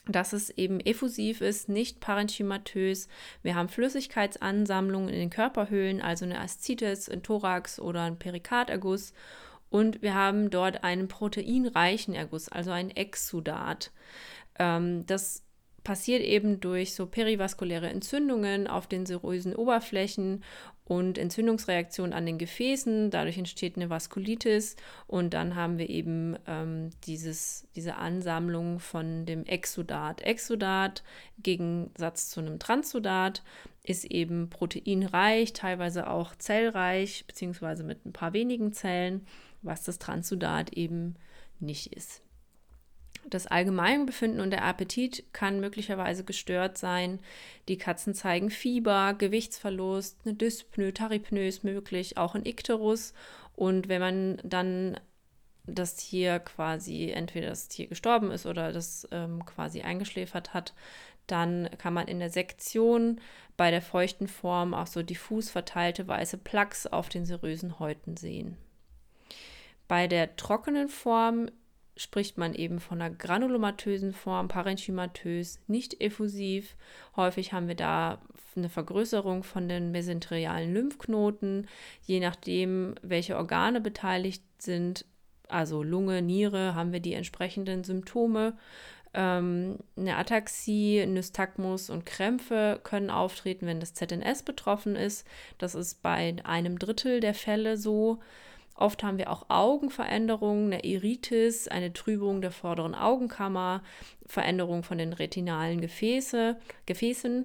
dass 0.07 0.33
es 0.33 0.51
eben 0.51 0.81
effusiv 0.81 1.41
ist, 1.41 1.69
nicht 1.69 2.01
parenchymatös. 2.01 3.09
Wir 3.43 3.55
haben 3.55 3.69
Flüssigkeitsansammlungen 3.69 5.09
in 5.09 5.21
den 5.21 5.31
Körperhöhlen, 5.31 6.03
also 6.03 6.25
eine 6.25 6.41
Aszites, 6.41 7.09
ein 7.09 7.23
Thorax 7.23 7.79
oder 7.79 8.03
ein 8.03 8.19
Perikarderguss 8.19 9.13
und 9.73 10.03
wir 10.03 10.15
haben 10.15 10.51
dort 10.51 10.85
einen 10.85 11.09
proteinreichen 11.09 12.15
Erguss, 12.15 12.51
also 12.51 12.71
ein 12.71 12.91
Exudat. 12.91 13.91
Ähm, 14.59 15.07
das 15.07 15.45
passiert 15.83 16.23
eben 16.23 16.61
durch 16.61 16.95
so 16.95 17.07
perivaskuläre 17.07 17.89
Entzündungen 17.89 18.67
auf 18.67 18.87
den 18.87 19.07
serösen 19.07 19.57
Oberflächen 19.57 20.45
und 20.85 21.17
Entzündungsreaktionen 21.17 22.13
an 22.13 22.27
den 22.27 22.37
Gefäßen. 22.37 23.11
Dadurch 23.11 23.39
entsteht 23.39 23.77
eine 23.77 23.89
Vaskulitis 23.89 24.77
und 25.07 25.33
dann 25.33 25.57
haben 25.57 25.79
wir 25.79 25.89
eben 25.89 26.37
ähm, 26.47 26.91
dieses, 27.05 27.67
diese 27.75 27.97
Ansammlung 27.97 28.79
von 28.79 29.25
dem 29.25 29.47
Exudat. 29.47 30.21
Exudat, 30.21 31.03
im 31.39 31.43
Gegensatz 31.45 32.29
zu 32.29 32.41
einem 32.41 32.59
Transsudat, 32.59 33.43
ist 33.85 34.05
eben 34.05 34.51
proteinreich, 34.51 35.55
teilweise 35.55 36.11
auch 36.11 36.37
zellreich, 36.37 37.25
beziehungsweise 37.27 37.83
mit 37.85 38.05
ein 38.05 38.13
paar 38.13 38.35
wenigen 38.35 38.75
Zellen, 38.75 39.27
was 39.63 39.83
das 39.83 39.99
Transsudat 39.99 40.73
eben 40.73 41.17
nicht 41.61 41.95
ist. 41.95 42.23
Das 43.25 43.47
Allgemeinbefinden 43.47 44.41
und 44.41 44.51
der 44.51 44.65
Appetit 44.65 45.25
kann 45.33 45.61
möglicherweise 45.61 46.25
gestört 46.25 46.77
sein. 46.77 47.21
Die 47.69 47.79
Katzen 47.79 48.15
zeigen 48.15 48.51
Fieber, 48.51 49.15
Gewichtsverlust, 49.15 50.19
eine 50.25 50.35
Dyspnoe, 50.35 50.93
Taripnoe 50.93 51.47
ist 51.47 51.63
möglich, 51.63 52.17
auch 52.17 52.35
ein 52.35 52.45
Ikterus. 52.45 53.15
Und 53.55 53.89
wenn 53.89 54.01
man 54.01 54.41
dann 54.43 54.99
das 55.67 55.95
Tier 55.95 56.41
quasi, 56.41 57.11
entweder 57.11 57.49
das 57.49 57.69
Tier 57.69 57.87
gestorben 57.87 58.33
ist 58.33 58.47
oder 58.47 58.73
das 58.73 59.07
ähm, 59.13 59.45
quasi 59.47 59.83
eingeschläfert 59.83 60.53
hat, 60.53 60.75
dann 61.29 61.71
kann 61.79 61.95
man 61.95 62.09
in 62.09 62.19
der 62.19 62.31
Sektion 62.31 63.21
bei 63.57 63.71
der 63.71 63.83
feuchten 63.83 64.27
Form 64.27 64.75
auch 64.75 64.89
so 64.89 65.05
diffus 65.05 65.51
verteilte 65.51 66.09
weiße 66.09 66.39
Plaques 66.39 66.89
auf 66.89 67.09
den 67.09 67.25
serösen 67.25 67.79
Häuten 67.79 68.17
sehen. 68.17 68.57
Bei 69.93 70.09
der 70.09 70.37
trockenen 70.37 70.89
Form 70.89 71.51
spricht 71.99 72.39
man 72.39 72.55
eben 72.55 72.81
von 72.81 73.03
einer 73.03 73.15
granulomatösen 73.15 74.15
Form, 74.15 74.49
parenchymatös, 74.49 75.61
nicht 75.67 76.01
effusiv. 76.01 76.77
Häufig 77.15 77.53
haben 77.53 77.69
wir 77.69 77.75
da 77.75 78.23
eine 78.57 78.71
Vergrößerung 78.71 79.43
von 79.43 79.69
den 79.69 79.91
mesenterialen 79.91 80.73
Lymphknoten, 80.73 81.69
je 82.07 82.21
nachdem, 82.21 82.95
welche 83.03 83.37
Organe 83.37 83.83
beteiligt 83.83 84.43
sind. 84.57 85.05
Also 85.47 85.83
Lunge, 85.83 86.23
Niere, 86.23 86.75
haben 86.75 86.95
wir 86.95 87.01
die 87.01 87.13
entsprechenden 87.13 87.85
Symptome. 87.85 88.57
Ähm, 89.13 89.77
eine 89.95 90.17
Ataxie, 90.17 91.05
Nystagmus 91.05 91.91
und 91.91 92.07
Krämpfe 92.07 92.81
können 92.83 93.11
auftreten, 93.11 93.67
wenn 93.67 93.81
das 93.81 93.93
ZNS 93.93 94.45
betroffen 94.45 94.97
ist. 94.97 95.27
Das 95.59 95.75
ist 95.75 96.03
bei 96.03 96.35
einem 96.45 96.79
Drittel 96.79 97.21
der 97.21 97.35
Fälle 97.35 97.77
so. 97.77 98.21
Oft 98.75 99.03
haben 99.03 99.19
wir 99.19 99.31
auch 99.31 99.47
Augenveränderungen, 99.49 100.73
eine 100.73 100.85
Iritis, 100.85 101.69
eine 101.69 101.93
Trübung 101.93 102.41
der 102.41 102.51
vorderen 102.51 102.95
Augenkammer, 102.95 103.83
Veränderung 104.27 104.83
von 104.83 104.99
den 104.99 105.13
retinalen 105.13 105.81
Gefäße, 105.81 106.59
Gefäßen. 106.87 107.45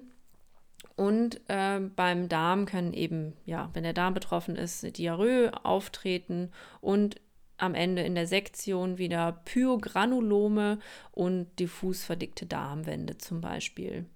Und 0.96 1.40
äh, 1.48 1.80
beim 1.80 2.28
Darm 2.28 2.66
können 2.66 2.92
eben, 2.92 3.34
ja, 3.44 3.70
wenn 3.72 3.84
der 3.84 3.92
Darm 3.92 4.14
betroffen 4.14 4.56
ist, 4.56 4.98
Diarrhoe 4.98 5.52
auftreten 5.64 6.50
und 6.80 7.20
am 7.56 7.74
Ende 7.74 8.02
in 8.02 8.14
der 8.14 8.26
Sektion 8.26 8.98
wieder 8.98 9.40
Pyogranulome 9.44 10.78
und 11.12 11.46
diffus 11.58 12.04
verdickte 12.04 12.46
Darmwände 12.46 13.18
zum 13.18 13.40
Beispiel. 13.40 14.06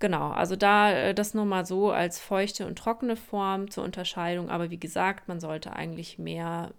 Genau, 0.00 0.30
also 0.30 0.56
da 0.56 0.92
äh, 0.92 1.14
das 1.14 1.34
nur 1.34 1.44
mal 1.44 1.66
so 1.66 1.90
als 1.90 2.18
feuchte 2.18 2.66
und 2.66 2.78
trockene 2.78 3.16
Form 3.16 3.70
zur 3.70 3.84
Unterscheidung. 3.84 4.48
Aber 4.48 4.70
wie 4.70 4.80
gesagt, 4.80 5.28
man 5.28 5.40
sollte 5.40 5.74
eigentlich 5.74 6.18
mehr 6.18 6.72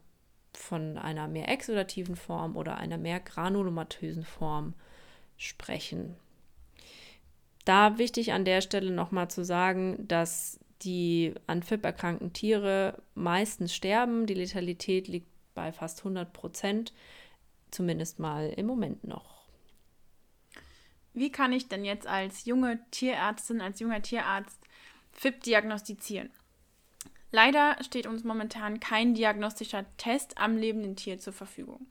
von 0.53 0.97
einer 0.97 1.27
mehr 1.27 1.47
exudativen 1.47 2.15
Form 2.15 2.57
oder 2.57 2.77
einer 2.77 2.97
mehr 2.97 3.19
granulomatösen 3.19 4.25
Form 4.25 4.73
sprechen. 5.37 6.15
Da 7.63 7.99
wichtig 7.99 8.33
an 8.33 8.43
der 8.43 8.61
Stelle 8.61 8.91
nochmal 8.91 9.29
zu 9.29 9.45
sagen, 9.45 10.07
dass 10.07 10.59
die 10.81 11.35
an 11.45 11.61
FIP 11.61 11.85
erkrankten 11.85 12.33
Tiere 12.33 12.97
meistens 13.13 13.75
sterben. 13.75 14.25
Die 14.25 14.33
Letalität 14.33 15.07
liegt 15.07 15.27
bei 15.53 15.71
fast 15.71 15.99
100 15.99 16.33
Prozent, 16.33 16.91
zumindest 17.69 18.17
mal 18.17 18.49
im 18.49 18.65
Moment 18.65 19.03
noch 19.03 19.40
wie 21.13 21.31
kann 21.31 21.53
ich 21.53 21.67
denn 21.67 21.85
jetzt 21.85 22.07
als 22.07 22.45
junge 22.45 22.79
Tierärztin, 22.91 23.61
als 23.61 23.79
junger 23.79 24.01
Tierarzt 24.01 24.59
FIP 25.11 25.43
diagnostizieren? 25.43 26.29
Leider 27.31 27.77
steht 27.81 28.07
uns 28.07 28.23
momentan 28.23 28.79
kein 28.79 29.13
diagnostischer 29.13 29.85
Test 29.97 30.37
am 30.37 30.57
lebenden 30.57 30.95
Tier 30.95 31.17
zur 31.17 31.33
Verfügung. 31.33 31.87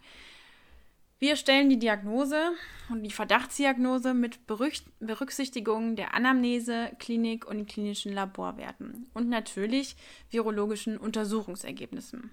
Wir 1.18 1.36
stellen 1.36 1.68
die 1.68 1.78
Diagnose 1.78 2.52
und 2.88 3.02
die 3.02 3.10
Verdachtsdiagnose 3.10 4.14
mit 4.14 4.46
Berücksichtigung 4.46 5.94
der 5.94 6.14
Anamnese, 6.14 6.92
Klinik 6.98 7.46
und 7.46 7.68
klinischen 7.68 8.14
Laborwerten 8.14 9.06
und 9.12 9.28
natürlich 9.28 9.96
virologischen 10.30 10.96
Untersuchungsergebnissen. 10.96 12.30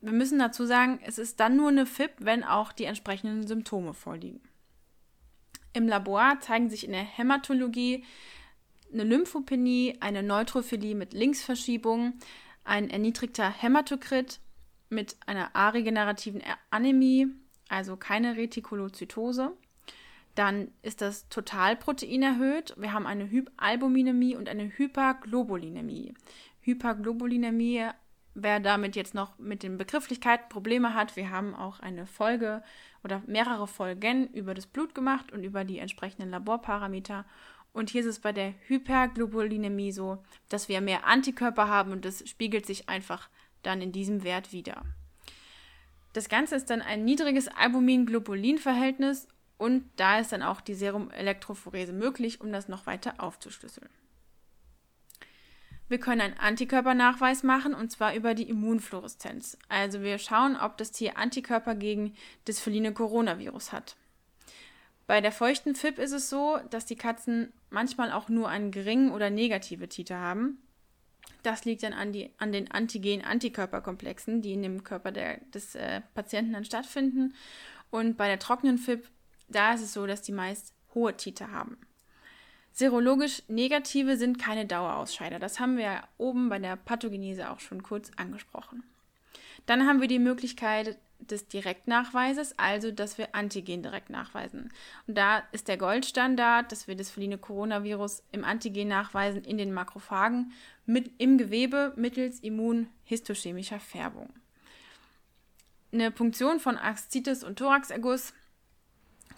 Wir 0.00 0.12
müssen 0.12 0.38
dazu 0.38 0.64
sagen, 0.64 0.98
es 1.04 1.18
ist 1.18 1.40
dann 1.40 1.56
nur 1.56 1.68
eine 1.68 1.84
FIP, 1.84 2.12
wenn 2.20 2.42
auch 2.42 2.72
die 2.72 2.84
entsprechenden 2.84 3.46
Symptome 3.46 3.92
vorliegen. 3.92 4.40
Im 5.72 5.88
Labor 5.88 6.38
zeigen 6.40 6.70
sich 6.70 6.84
in 6.84 6.92
der 6.92 7.02
Hämatologie 7.02 8.04
eine 8.92 9.04
Lymphopenie, 9.04 9.96
eine 10.00 10.22
Neutrophilie 10.22 10.94
mit 10.94 11.12
Linksverschiebung, 11.12 12.14
ein 12.64 12.90
erniedrigter 12.90 13.50
Hämatokrit 13.50 14.40
mit 14.88 15.16
einer 15.26 15.54
aregenerativen 15.54 16.42
Anämie, 16.70 17.28
also 17.68 17.96
keine 17.96 18.36
Retikulozytose. 18.36 19.52
Dann 20.34 20.70
ist 20.82 21.00
das 21.00 21.28
Totalprotein 21.28 22.22
erhöht. 22.22 22.74
Wir 22.78 22.92
haben 22.92 23.06
eine 23.06 23.28
Hypalbuminämie 23.28 24.36
und 24.36 24.48
eine 24.48 24.70
Hyperglobulinämie. 24.76 26.14
Hyperglobulinämie, 26.60 27.88
wer 28.34 28.60
damit 28.60 28.94
jetzt 28.94 29.14
noch 29.14 29.36
mit 29.38 29.62
den 29.62 29.78
Begrifflichkeiten 29.78 30.48
Probleme 30.48 30.94
hat, 30.94 31.16
wir 31.16 31.30
haben 31.30 31.54
auch 31.54 31.80
eine 31.80 32.06
Folge 32.06 32.62
oder 33.04 33.22
mehrere 33.26 33.66
Folgen 33.66 34.28
über 34.28 34.54
das 34.54 34.66
Blut 34.66 34.94
gemacht 34.94 35.32
und 35.32 35.44
über 35.44 35.64
die 35.64 35.78
entsprechenden 35.78 36.30
Laborparameter. 36.30 37.24
Und 37.72 37.90
hier 37.90 38.00
ist 38.00 38.06
es 38.06 38.20
bei 38.20 38.32
der 38.32 38.54
Hyperglobulinämie 38.66 39.92
so, 39.92 40.22
dass 40.48 40.68
wir 40.68 40.80
mehr 40.80 41.06
Antikörper 41.06 41.68
haben 41.68 41.92
und 41.92 42.04
das 42.04 42.28
spiegelt 42.28 42.66
sich 42.66 42.88
einfach 42.88 43.28
dann 43.62 43.80
in 43.80 43.92
diesem 43.92 44.24
Wert 44.24 44.52
wieder. 44.52 44.82
Das 46.12 46.28
Ganze 46.28 46.56
ist 46.56 46.70
dann 46.70 46.82
ein 46.82 47.04
niedriges 47.04 47.48
Albumin-Globulin-Verhältnis 47.48 49.28
und 49.58 49.84
da 49.96 50.18
ist 50.18 50.32
dann 50.32 50.42
auch 50.42 50.60
die 50.60 50.74
Serum-Elektrophorese 50.74 51.92
möglich, 51.92 52.40
um 52.40 52.52
das 52.52 52.68
noch 52.68 52.86
weiter 52.86 53.14
aufzuschlüsseln. 53.18 53.88
Wir 55.88 55.98
können 55.98 56.20
einen 56.20 56.38
Antikörpernachweis 56.38 57.42
machen 57.42 57.74
und 57.74 57.90
zwar 57.90 58.14
über 58.14 58.34
die 58.34 58.48
Immunfluoreszenz. 58.48 59.56
Also 59.68 60.02
wir 60.02 60.18
schauen, 60.18 60.56
ob 60.56 60.76
das 60.76 60.92
Tier 60.92 61.16
Antikörper 61.16 61.74
gegen 61.74 62.14
das 62.44 62.60
feline 62.60 62.92
Coronavirus 62.92 63.72
hat. 63.72 63.96
Bei 65.06 65.22
der 65.22 65.32
feuchten 65.32 65.74
FIP 65.74 65.98
ist 65.98 66.12
es 66.12 66.28
so, 66.28 66.58
dass 66.68 66.84
die 66.84 66.96
Katzen 66.96 67.52
manchmal 67.70 68.12
auch 68.12 68.28
nur 68.28 68.50
einen 68.50 68.70
geringen 68.70 69.10
oder 69.10 69.30
negative 69.30 69.88
Titer 69.88 70.18
haben. 70.18 70.58
Das 71.42 71.64
liegt 71.64 71.82
dann 71.82 71.94
an, 71.94 72.12
die, 72.12 72.30
an 72.36 72.52
den 72.52 72.70
Antigen-Antikörperkomplexen, 72.70 74.42
die 74.42 74.52
in 74.52 74.62
dem 74.62 74.84
Körper 74.84 75.10
der, 75.10 75.38
des 75.54 75.74
äh, 75.74 76.02
Patienten 76.14 76.52
dann 76.52 76.66
stattfinden. 76.66 77.34
Und 77.90 78.18
bei 78.18 78.28
der 78.28 78.38
trockenen 78.38 78.76
FIP, 78.76 79.08
da 79.48 79.72
ist 79.72 79.80
es 79.80 79.94
so, 79.94 80.06
dass 80.06 80.20
die 80.20 80.32
meist 80.32 80.74
hohe 80.94 81.16
Titer 81.16 81.50
haben. 81.50 81.78
Serologisch 82.78 83.42
negative 83.48 84.16
sind 84.16 84.38
keine 84.38 84.64
Dauerausscheider. 84.64 85.40
Das 85.40 85.58
haben 85.58 85.78
wir 85.78 85.84
ja 85.84 86.08
oben 86.16 86.48
bei 86.48 86.60
der 86.60 86.76
Pathogenese 86.76 87.50
auch 87.50 87.58
schon 87.58 87.82
kurz 87.82 88.12
angesprochen. 88.14 88.84
Dann 89.66 89.84
haben 89.84 90.00
wir 90.00 90.06
die 90.06 90.20
Möglichkeit 90.20 90.96
des 91.18 91.48
Direktnachweises, 91.48 92.56
also 92.56 92.92
dass 92.92 93.18
wir 93.18 93.34
Antigen 93.34 93.82
direkt 93.82 94.10
nachweisen. 94.10 94.72
Und 95.08 95.18
da 95.18 95.42
ist 95.50 95.66
der 95.66 95.76
Goldstandard, 95.76 96.70
dass 96.70 96.86
wir 96.86 96.94
das 96.94 97.10
feline 97.10 97.36
Coronavirus 97.36 98.22
im 98.30 98.44
Antigen 98.44 98.86
nachweisen 98.86 99.42
in 99.42 99.58
den 99.58 99.74
Makrophagen 99.74 100.52
mit, 100.86 101.10
im 101.18 101.36
Gewebe 101.36 101.92
mittels 101.96 102.38
immunhistochemischer 102.38 103.80
Färbung. 103.80 104.32
Eine 105.92 106.12
Punktion 106.12 106.60
von 106.60 106.78
Aszites 106.78 107.42
und 107.42 107.58
Thoraxerguss 107.58 108.34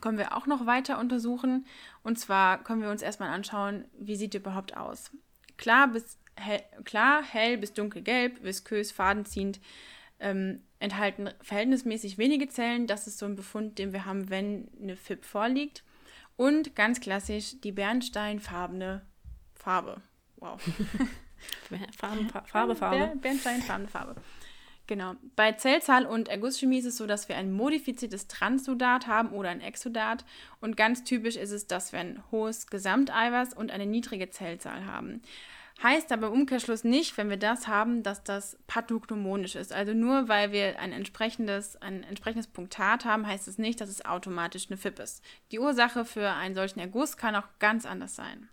können 0.00 0.18
wir 0.18 0.36
auch 0.36 0.46
noch 0.46 0.66
weiter 0.66 0.98
untersuchen. 0.98 1.66
Und 2.02 2.18
zwar 2.18 2.62
können 2.62 2.82
wir 2.82 2.90
uns 2.90 3.02
erstmal 3.02 3.30
anschauen, 3.30 3.84
wie 3.98 4.16
sieht 4.16 4.34
die 4.34 4.38
überhaupt 4.38 4.76
aus. 4.76 5.10
Klar, 5.56 5.88
bis 5.88 6.18
hell, 6.36 6.62
klar 6.84 7.22
hell 7.22 7.58
bis 7.58 7.72
dunkelgelb, 7.72 8.42
viskös, 8.42 8.92
fadenziehend, 8.92 9.60
ähm, 10.18 10.62
enthalten 10.78 11.30
verhältnismäßig 11.42 12.18
wenige 12.18 12.48
Zellen. 12.48 12.86
Das 12.86 13.06
ist 13.06 13.18
so 13.18 13.26
ein 13.26 13.36
Befund, 13.36 13.78
den 13.78 13.92
wir 13.92 14.04
haben, 14.04 14.30
wenn 14.30 14.68
eine 14.80 14.96
FIP 14.96 15.24
vorliegt. 15.24 15.84
Und 16.36 16.74
ganz 16.74 17.00
klassisch 17.00 17.60
die 17.60 17.72
bernsteinfarbene 17.72 19.02
Farbe. 19.54 20.00
Wow. 20.36 20.60
Farbe, 21.98 22.26
Farbe, 22.46 22.76
Farbe. 22.76 23.16
Bernsteinfarbene 23.16 23.88
Farbe. 23.88 24.16
Genau. 24.90 25.14
Bei 25.36 25.52
Zellzahl 25.52 26.04
und 26.04 26.26
Ergusschemie 26.26 26.78
ist 26.78 26.84
es 26.84 26.96
so, 26.96 27.06
dass 27.06 27.28
wir 27.28 27.36
ein 27.36 27.52
modifiziertes 27.52 28.26
Transsudat 28.26 29.06
haben 29.06 29.28
oder 29.28 29.48
ein 29.48 29.60
Exudat. 29.60 30.24
Und 30.60 30.76
ganz 30.76 31.04
typisch 31.04 31.36
ist 31.36 31.52
es, 31.52 31.68
dass 31.68 31.92
wir 31.92 32.00
ein 32.00 32.24
hohes 32.32 32.66
Gesamteiweiß 32.66 33.54
und 33.54 33.70
eine 33.70 33.86
niedrige 33.86 34.30
Zellzahl 34.30 34.86
haben. 34.86 35.22
Heißt 35.80 36.10
aber 36.10 36.26
im 36.26 36.32
Umkehrschluss 36.32 36.82
nicht, 36.82 37.16
wenn 37.16 37.30
wir 37.30 37.36
das 37.36 37.68
haben, 37.68 38.02
dass 38.02 38.24
das 38.24 38.58
pathognomonisch 38.66 39.54
ist. 39.54 39.72
Also 39.72 39.94
nur 39.94 40.28
weil 40.28 40.50
wir 40.50 40.80
ein 40.80 40.90
entsprechendes, 40.90 41.76
ein 41.76 42.02
entsprechendes 42.02 42.48
Punktat 42.48 43.04
haben, 43.04 43.28
heißt 43.28 43.46
es 43.46 43.58
nicht, 43.58 43.80
dass 43.80 43.90
es 43.90 44.04
automatisch 44.04 44.66
eine 44.70 44.76
FIP 44.76 44.98
ist. 44.98 45.22
Die 45.52 45.60
Ursache 45.60 46.04
für 46.04 46.30
einen 46.30 46.56
solchen 46.56 46.80
Erguss 46.80 47.16
kann 47.16 47.36
auch 47.36 47.46
ganz 47.60 47.86
anders 47.86 48.16
sein. 48.16 48.48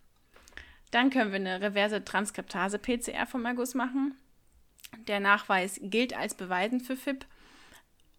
Dann 0.91 1.10
können 1.10 1.32
wir 1.32 1.39
eine 1.39 1.62
reverse 1.62 2.06
Transkriptase-PCR 2.06 3.25
vom 3.25 3.44
Erguss 3.46 3.74
machen. 3.74 4.15
Der 5.08 5.20
Nachweis 5.20 5.79
gilt 5.82 6.15
als 6.15 6.36
beweisend 6.36 6.84
für 6.84 6.96
FIP. 6.96 7.25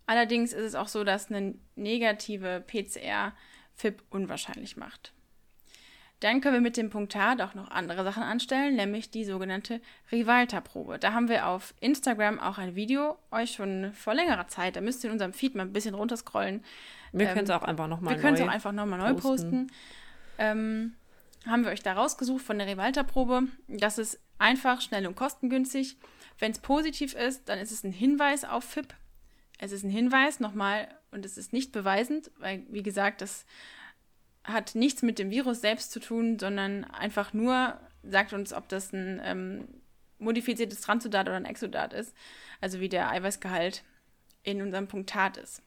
Allerdings 0.06 0.52
ist 0.52 0.64
es 0.64 0.74
auch 0.74 0.88
so, 0.88 1.04
dass 1.04 1.30
eine 1.30 1.54
negative 1.76 2.64
PCR 2.66 3.32
FIP 3.74 4.02
unwahrscheinlich 4.10 4.76
macht. 4.76 5.12
Dann 6.20 6.40
können 6.40 6.54
wir 6.54 6.60
mit 6.60 6.76
dem 6.76 6.90
Punktat 6.90 7.40
auch 7.40 7.54
noch 7.54 7.70
andere 7.70 8.02
Sachen 8.02 8.24
anstellen, 8.24 8.74
nämlich 8.74 9.10
die 9.10 9.24
sogenannte 9.24 9.80
Rivalta-Probe. 10.10 10.98
Da 10.98 11.12
haben 11.12 11.28
wir 11.28 11.46
auf 11.46 11.74
Instagram 11.80 12.40
auch 12.40 12.58
ein 12.58 12.74
Video, 12.74 13.16
euch 13.30 13.52
schon 13.52 13.92
vor 13.92 14.14
längerer 14.14 14.48
Zeit, 14.48 14.74
da 14.74 14.80
müsst 14.80 15.04
ihr 15.04 15.10
in 15.10 15.12
unserem 15.12 15.32
Feed 15.32 15.54
mal 15.54 15.62
ein 15.62 15.72
bisschen 15.72 15.94
runterscrollen. 15.94 16.64
Wir 17.12 17.28
ähm, 17.28 17.34
können 17.34 17.44
es 17.44 17.50
auch 17.50 17.62
einfach 17.62 17.86
nochmal 17.86 18.14
neu 18.14 18.18
Wir 18.18 18.22
können 18.22 18.34
es 18.34 18.40
auch 18.40 18.52
einfach 18.52 18.72
nochmal 18.72 18.98
neu 18.98 19.14
posten. 19.14 19.70
Ähm, 20.38 20.94
haben 21.46 21.64
wir 21.64 21.70
euch 21.70 21.82
da 21.82 21.92
rausgesucht 21.92 22.42
von 22.44 22.58
der 22.58 22.66
Rivalta-Probe. 22.66 23.44
Das 23.68 23.98
ist 23.98 24.18
einfach, 24.38 24.80
schnell 24.80 25.06
und 25.06 25.14
kostengünstig. 25.14 25.98
Wenn 26.38 26.52
es 26.52 26.58
positiv 26.58 27.14
ist, 27.14 27.48
dann 27.48 27.58
ist 27.58 27.72
es 27.72 27.84
ein 27.84 27.92
Hinweis 27.92 28.44
auf 28.44 28.64
FIP. 28.64 28.94
Es 29.58 29.72
ist 29.72 29.82
ein 29.82 29.90
Hinweis 29.90 30.40
nochmal 30.40 30.88
und 31.10 31.24
es 31.24 31.36
ist 31.36 31.52
nicht 31.52 31.72
beweisend, 31.72 32.30
weil, 32.38 32.64
wie 32.68 32.82
gesagt, 32.82 33.20
das 33.20 33.44
hat 34.44 34.74
nichts 34.74 35.02
mit 35.02 35.18
dem 35.18 35.30
Virus 35.30 35.60
selbst 35.60 35.90
zu 35.90 36.00
tun, 36.00 36.38
sondern 36.38 36.84
einfach 36.84 37.32
nur 37.32 37.78
sagt 38.02 38.32
uns, 38.32 38.52
ob 38.52 38.68
das 38.68 38.92
ein 38.92 39.20
ähm, 39.24 39.68
modifiziertes 40.18 40.80
Transsudat 40.80 41.26
oder 41.26 41.36
ein 41.36 41.44
Exudat 41.44 41.92
ist, 41.92 42.14
also 42.60 42.80
wie 42.80 42.88
der 42.88 43.10
Eiweißgehalt 43.10 43.84
in 44.44 44.62
unserem 44.62 44.88
Punktat 44.88 45.36
ist. 45.36 45.62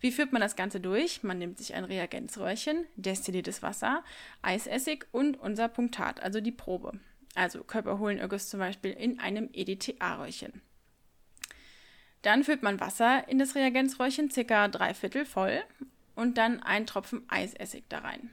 Wie 0.00 0.12
führt 0.12 0.32
man 0.32 0.42
das 0.42 0.56
Ganze 0.56 0.80
durch? 0.80 1.22
Man 1.22 1.38
nimmt 1.38 1.58
sich 1.58 1.74
ein 1.74 1.84
Reagenzröhrchen, 1.84 2.86
destilliertes 2.96 3.62
Wasser, 3.62 4.04
Eisessig 4.42 5.06
und 5.12 5.38
unser 5.38 5.68
Punktat, 5.68 6.22
also 6.22 6.40
die 6.40 6.52
Probe. 6.52 6.98
Also 7.34 7.64
Körperhohlenögus 7.64 8.48
zum 8.48 8.60
Beispiel 8.60 8.92
in 8.92 9.18
einem 9.18 9.50
EDTA-Röhrchen. 9.52 10.62
Dann 12.22 12.44
füllt 12.44 12.62
man 12.62 12.80
Wasser 12.80 13.28
in 13.28 13.38
das 13.38 13.54
Reagenzröhrchen, 13.54 14.30
circa 14.30 14.68
drei 14.68 14.94
Viertel 14.94 15.26
voll 15.26 15.62
und 16.14 16.38
dann 16.38 16.62
ein 16.62 16.86
Tropfen 16.86 17.24
Eisessig 17.28 17.84
da 17.88 17.98
rein. 17.98 18.30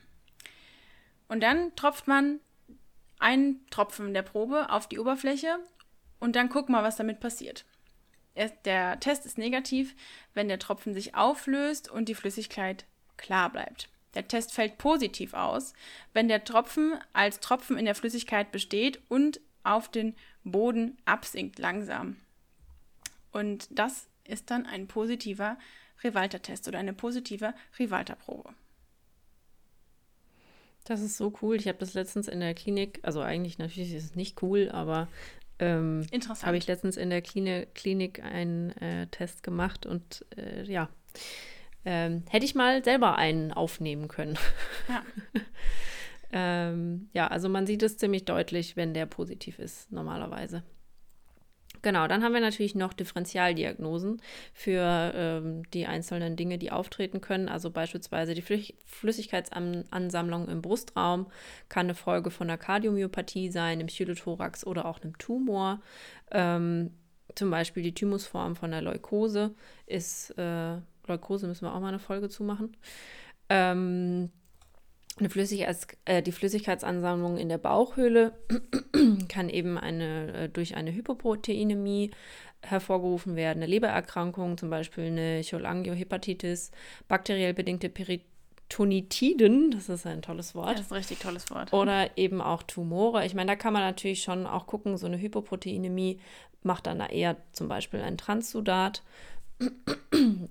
Und 1.27 1.41
dann 1.41 1.75
tropft 1.75 2.08
man 2.08 2.39
einen 3.20 3.65
Tropfen 3.70 4.13
der 4.13 4.22
Probe 4.22 4.70
auf 4.70 4.88
die 4.88 5.00
Oberfläche 5.00 5.60
und 6.20 6.36
dann 6.36 6.50
guck 6.50 6.70
mal, 6.70 6.84
was 6.84 6.96
damit 6.96 7.20
passiert. 7.20 7.65
Der 8.65 9.00
Test 9.00 9.25
ist 9.25 9.38
negativ, 9.38 9.96
wenn 10.34 10.48
der 10.48 10.60
Tropfen 10.60 10.93
sich 10.93 11.15
auflöst 11.15 11.89
und 11.89 12.08
die 12.08 12.15
Flüssigkeit 12.15 12.86
klar 13.17 13.51
bleibt. 13.51 13.89
Der 14.13 14.27
Test 14.27 14.53
fällt 14.53 14.77
positiv 14.77 15.34
aus, 15.34 15.74
wenn 16.13 16.27
der 16.27 16.44
Tropfen 16.44 16.96
als 17.13 17.39
Tropfen 17.39 17.77
in 17.77 17.86
der 17.86 17.96
Flüssigkeit 17.96 18.51
besteht 18.51 19.00
und 19.08 19.39
auf 19.63 19.89
den 19.89 20.15
Boden 20.44 20.98
absinkt 21.06 21.60
langsam. 21.60 22.18
Und 23.32 23.68
das 23.72 24.08
ist 24.27 24.51
dann 24.51 24.65
ein 24.65 24.88
positiver 24.88 25.58
Rivalta-Test 26.03 26.68
oder 26.68 26.80
eine 26.80 26.94
positive 26.94 27.53
Rivalta-Probe. 27.80 28.53
Das 30.84 31.01
ist 31.01 31.18
so 31.18 31.34
cool. 31.41 31.56
Ich 31.56 31.68
habe 31.68 31.77
das 31.77 31.94
letztens 31.94 32.27
in 32.27 32.39
der 32.39 32.53
Klinik, 32.56 33.00
also 33.03 33.22
eigentlich 33.22 33.60
natürlich 33.60 33.94
ist 33.94 34.06
es 34.06 34.15
nicht 34.15 34.41
cool, 34.41 34.70
aber 34.72 35.08
ähm, 35.60 36.08
habe 36.41 36.58
ich 36.58 36.65
letztens 36.65 36.98
in 36.98 37.12
der 37.12 37.22
Klinik, 37.22 37.75
Klinik 37.75 38.24
einen 38.24 38.72
äh, 38.77 39.06
Test 39.08 39.44
gemacht 39.44 39.86
und 39.86 40.25
äh, 40.36 40.63
ja, 40.63 40.89
ähm, 41.86 42.24
hätte 42.30 42.46
ich 42.46 42.56
mal 42.56 42.84
selber 42.84 43.18
einen 43.18 43.52
aufnehmen 43.52 44.08
können. 44.08 44.38
Ja. 44.88 45.04
ähm, 46.32 47.10
ja, 47.13 47.28
also 47.28 47.50
man 47.50 47.67
sieht 47.67 47.84
es 47.84 47.98
ziemlich 47.98 48.26
deutlich, 48.26 48.76
wenn 48.76 48.94
der 48.94 49.06
positiv 49.06 49.60
ist, 49.60 49.91
normalerweise. 49.91 50.63
Genau, 51.82 52.08
dann 52.08 52.24
haben 52.24 52.34
wir 52.34 52.41
natürlich 52.41 52.76
noch 52.76 52.94
Differentialdiagnosen 52.94 54.22
für 54.54 55.13
ähm, 55.15 55.63
die 55.72 55.88
einzelnen 55.88 56.36
Dinge, 56.36 56.60
die 56.60 56.72
auftreten 56.72 57.22
können. 57.22 57.50
Also 57.50 57.72
beispielsweise 57.72 58.36
die 58.36 58.44
Flüch 58.44 58.76
Flüssigkeitsansammlung 58.86 60.48
im 60.48 60.62
Brustraum 60.62 61.28
kann 61.70 61.88
eine 61.88 61.96
Folge 61.96 62.30
von 62.30 62.50
einer 62.50 62.60
Kardiomyopathie 62.60 63.50
sein, 63.50 63.80
im 63.80 63.88
Pseudothorax 63.88 64.65
oder 64.67 64.86
auch 64.86 65.02
einem 65.02 65.17
Tumor. 65.17 65.82
Ähm, 66.32 66.91
zum 67.34 67.50
Beispiel 67.50 67.82
die 67.82 67.94
Thymusform 67.94 68.56
von 68.56 68.72
der 68.72 68.82
Leukose 68.82 69.56
ist, 69.88 70.38
äh, 70.38 70.78
Leukose 71.08 71.48
müssen 71.48 71.66
wir 71.66 71.74
auch 71.74 71.80
mal 71.80 71.90
eine 71.90 72.00
Folge 72.00 72.30
zu 72.30 72.44
machen. 72.44 72.76
Ähm, 73.50 74.32
eine 75.20 75.30
Flüssigkeits 75.30 75.88
äh, 76.06 76.24
die 76.24 76.32
Flüssigkeitsansammlung 76.32 77.38
in 77.38 77.50
der 77.50 77.58
Bauchhöhle 77.58 78.34
kann 79.30 79.50
eben 79.50 79.78
eine, 79.78 80.34
äh, 80.34 80.50
durch 80.50 80.76
eine 80.76 80.94
Hypoproteinämie 80.94 82.12
hervorgerufen 82.62 83.36
werden, 83.36 83.60
eine 83.60 83.72
Lebererkrankung, 83.72 84.58
zum 84.58 84.70
Beispiel 84.70 85.06
eine 85.06 85.42
Cholangiohepatitis, 85.44 86.72
bakteriell 87.08 87.54
bedingte 87.54 87.90
Peritonitiden, 87.90 89.72
das 89.72 89.90
ist 89.90 90.06
ein 90.06 90.22
tolles 90.22 90.56
Wort. 90.56 90.74
Das 90.74 90.82
ist 90.82 90.92
ein 90.92 90.98
richtig 90.98 91.20
tolles 91.20 91.50
Wort. 91.50 91.74
Oder 91.74 92.18
eben 92.18 92.42
auch 92.42 92.64
Tumore. 92.64 93.26
Ich 93.26 93.34
meine, 93.34 93.52
da 93.52 93.56
kann 93.56 93.74
man 93.74 93.82
natürlich 93.82 94.24
schon 94.24 94.46
auch 94.46 94.68
gucken, 94.68 94.98
so 94.98 95.08
eine 95.08 95.20
Hypoproteinämie 95.20 96.20
macht 96.64 96.86
dann 96.86 97.00
eher 97.00 97.38
zum 97.52 97.68
Beispiel 97.68 98.02
ein 98.02 98.18
Transsudat. 98.18 99.02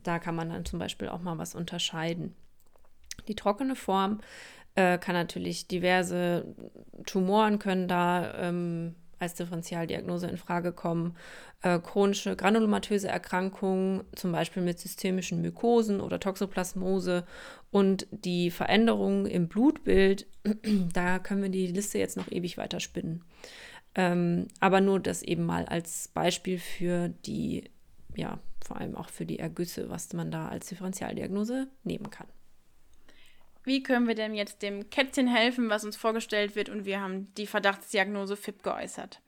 Da 0.02 0.18
kann 0.18 0.34
man 0.34 0.50
dann 0.50 0.64
zum 0.64 0.78
Beispiel 0.78 1.08
auch 1.08 1.20
mal 1.20 1.38
was 1.38 1.54
unterscheiden. 1.54 2.34
Die 3.28 3.34
trockene 3.34 3.76
Form 3.76 4.20
äh, 4.74 4.98
kann 4.98 5.14
natürlich 5.14 5.66
diverse 5.68 6.54
Tumoren 7.06 7.58
können 7.58 7.88
da 7.88 8.34
ähm, 8.34 8.94
als 9.18 9.34
Differentialdiagnose 9.34 10.26
in 10.26 10.36
Frage 10.36 10.72
kommen. 10.72 11.16
Äh, 11.62 11.78
chronische 11.78 12.36
granulomatöse 12.36 13.08
Erkrankungen, 13.08 14.04
zum 14.16 14.32
Beispiel 14.32 14.62
mit 14.62 14.78
systemischen 14.78 15.42
Mykosen 15.42 16.00
oder 16.00 16.18
Toxoplasmose 16.18 17.26
und 17.70 18.06
die 18.10 18.50
Veränderungen 18.50 19.26
im 19.26 19.48
Blutbild, 19.48 20.26
da 20.94 21.18
können 21.18 21.42
wir 21.42 21.50
die 21.50 21.66
Liste 21.66 21.98
jetzt 21.98 22.16
noch 22.16 22.32
ewig 22.32 22.56
weiter 22.56 22.80
spinnen. 22.80 23.24
Ähm, 23.94 24.48
aber 24.60 24.80
nur 24.80 25.00
das 25.00 25.22
eben 25.22 25.44
mal 25.44 25.66
als 25.66 26.08
Beispiel 26.08 26.58
für 26.58 27.08
die, 27.08 27.70
ja, 28.14 28.38
vor 28.70 28.80
allem 28.80 28.94
auch 28.94 29.08
für 29.08 29.26
die 29.26 29.40
Ergüsse, 29.40 29.90
was 29.90 30.12
man 30.12 30.30
da 30.30 30.46
als 30.48 30.68
Differentialdiagnose 30.68 31.66
nehmen 31.82 32.08
kann. 32.08 32.28
Wie 33.64 33.82
können 33.82 34.06
wir 34.06 34.14
denn 34.14 34.32
jetzt 34.32 34.62
dem 34.62 34.88
Kätzchen 34.90 35.26
helfen, 35.26 35.68
was 35.68 35.84
uns 35.84 35.96
vorgestellt 35.96 36.54
wird? 36.54 36.68
Und 36.68 36.84
wir 36.84 37.00
haben 37.00 37.34
die 37.34 37.48
Verdachtsdiagnose 37.48 38.36
FIP 38.36 38.62
geäußert. 38.62 39.20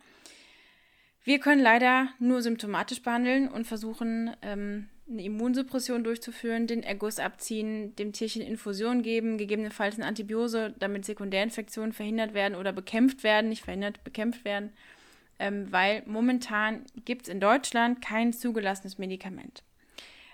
Wir 1.25 1.41
können 1.41 1.61
leider 1.61 2.09
nur 2.21 2.41
symptomatisch 2.41 3.03
behandeln 3.03 3.49
und 3.49 3.67
versuchen, 3.67 4.31
ähm, 4.43 4.89
eine 5.11 5.25
Immunsuppression 5.25 6.05
durchzuführen, 6.05 6.69
den 6.69 6.85
Erguss 6.85 7.19
abziehen, 7.19 7.97
dem 7.97 8.13
Tierchen 8.13 8.43
Infusion 8.43 9.03
geben, 9.03 9.39
gegebenenfalls 9.39 9.97
eine 9.97 10.07
Antibiose, 10.07 10.73
damit 10.79 11.05
Sekundärinfektionen 11.05 11.93
verhindert 11.93 12.33
werden 12.33 12.55
oder 12.55 12.73
bekämpft 12.73 13.25
werden, 13.25 13.49
nicht 13.49 13.65
verhindert, 13.65 14.05
bekämpft 14.05 14.45
werden, 14.45 14.71
ähm, 15.43 15.73
weil 15.73 16.05
momentan 16.07 16.85
gibt 17.05 17.23
es 17.23 17.29
in 17.29 17.41
Deutschland 17.41 18.01
kein 18.01 18.33
zugelassenes 18.33 18.97
Medikament. 18.97 19.65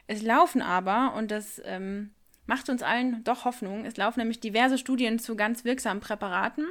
Es 0.07 0.21
laufen 0.21 0.61
aber, 0.61 1.15
und 1.15 1.31
das 1.31 1.63
ähm, 1.65 2.11
macht 2.47 2.69
uns 2.69 2.83
allen 2.83 3.25
doch 3.25 3.47
Hoffnung. 3.47 3.87
Es 3.87 3.97
laufen 3.97 4.21
nämlich 4.21 4.41
diverse 4.41 4.77
Studien 4.77 5.19
zu 5.19 5.35
ganz 5.35 5.65
wirksamen 5.65 6.03
Präparaten. 6.03 6.67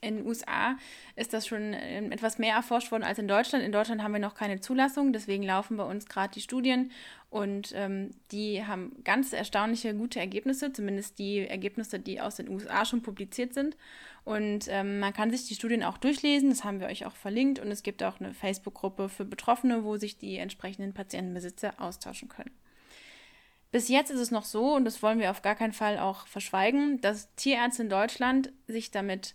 In 0.00 0.18
den 0.18 0.26
USA 0.26 0.76
ist 1.16 1.32
das 1.32 1.46
schon 1.46 1.74
ähm, 1.74 2.12
etwas 2.12 2.38
mehr 2.38 2.54
erforscht 2.54 2.92
worden 2.92 3.04
als 3.04 3.18
in 3.18 3.26
Deutschland. 3.26 3.64
In 3.64 3.72
Deutschland 3.72 4.02
haben 4.02 4.12
wir 4.12 4.20
noch 4.20 4.34
keine 4.34 4.60
Zulassung, 4.60 5.12
deswegen 5.12 5.42
laufen 5.42 5.76
bei 5.76 5.84
uns 5.84 6.06
gerade 6.06 6.32
die 6.34 6.40
Studien 6.40 6.92
und 7.30 7.72
ähm, 7.74 8.10
die 8.30 8.64
haben 8.64 9.02
ganz 9.04 9.32
erstaunliche 9.32 9.94
gute 9.94 10.20
Ergebnisse, 10.20 10.72
zumindest 10.72 11.18
die 11.18 11.46
Ergebnisse, 11.46 11.98
die 11.98 12.20
aus 12.20 12.36
den 12.36 12.48
USA 12.48 12.84
schon 12.84 13.02
publiziert 13.02 13.54
sind. 13.54 13.76
Und 14.24 14.66
ähm, 14.68 15.00
man 15.00 15.14
kann 15.14 15.30
sich 15.30 15.46
die 15.46 15.54
Studien 15.54 15.82
auch 15.82 15.98
durchlesen, 15.98 16.50
das 16.50 16.64
haben 16.64 16.80
wir 16.80 16.88
euch 16.88 17.06
auch 17.06 17.16
verlinkt 17.16 17.58
und 17.58 17.68
es 17.68 17.82
gibt 17.82 18.02
auch 18.02 18.20
eine 18.20 18.34
Facebook-Gruppe 18.34 19.08
für 19.08 19.24
Betroffene, 19.24 19.84
wo 19.84 19.96
sich 19.96 20.18
die 20.18 20.36
entsprechenden 20.36 20.92
Patientenbesitzer 20.92 21.74
austauschen 21.78 22.28
können. 22.28 22.50
Bis 23.70 23.88
jetzt 23.88 24.10
ist 24.10 24.20
es 24.20 24.30
noch 24.30 24.44
so, 24.44 24.74
und 24.74 24.84
das 24.84 25.02
wollen 25.02 25.18
wir 25.18 25.30
auf 25.30 25.42
gar 25.42 25.54
keinen 25.54 25.72
Fall 25.72 25.98
auch 25.98 26.26
verschweigen, 26.26 27.00
dass 27.00 27.34
Tierärzte 27.36 27.82
in 27.82 27.90
Deutschland 27.90 28.52
sich 28.66 28.90
damit 28.90 29.34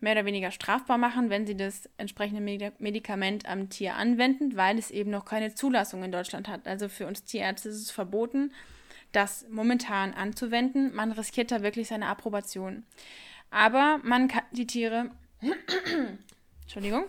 mehr 0.00 0.12
oder 0.12 0.24
weniger 0.24 0.50
strafbar 0.50 0.98
machen, 0.98 1.30
wenn 1.30 1.46
sie 1.46 1.56
das 1.56 1.88
entsprechende 1.96 2.42
Medikament 2.78 3.48
am 3.48 3.70
Tier 3.70 3.94
anwenden, 3.94 4.56
weil 4.56 4.78
es 4.78 4.90
eben 4.90 5.10
noch 5.10 5.24
keine 5.24 5.54
Zulassung 5.54 6.02
in 6.04 6.12
Deutschland 6.12 6.48
hat. 6.48 6.66
Also 6.66 6.88
für 6.88 7.06
uns 7.06 7.24
Tierärzte 7.24 7.68
ist 7.70 7.80
es 7.80 7.90
verboten, 7.90 8.52
das 9.12 9.46
momentan 9.48 10.12
anzuwenden. 10.14 10.94
Man 10.94 11.12
riskiert 11.12 11.50
da 11.50 11.62
wirklich 11.62 11.88
seine 11.88 12.06
Approbation. 12.06 12.84
Aber 13.50 14.00
man 14.02 14.28
kann 14.28 14.42
die 14.52 14.66
Tiere, 14.66 15.10
Entschuldigung, 16.62 17.04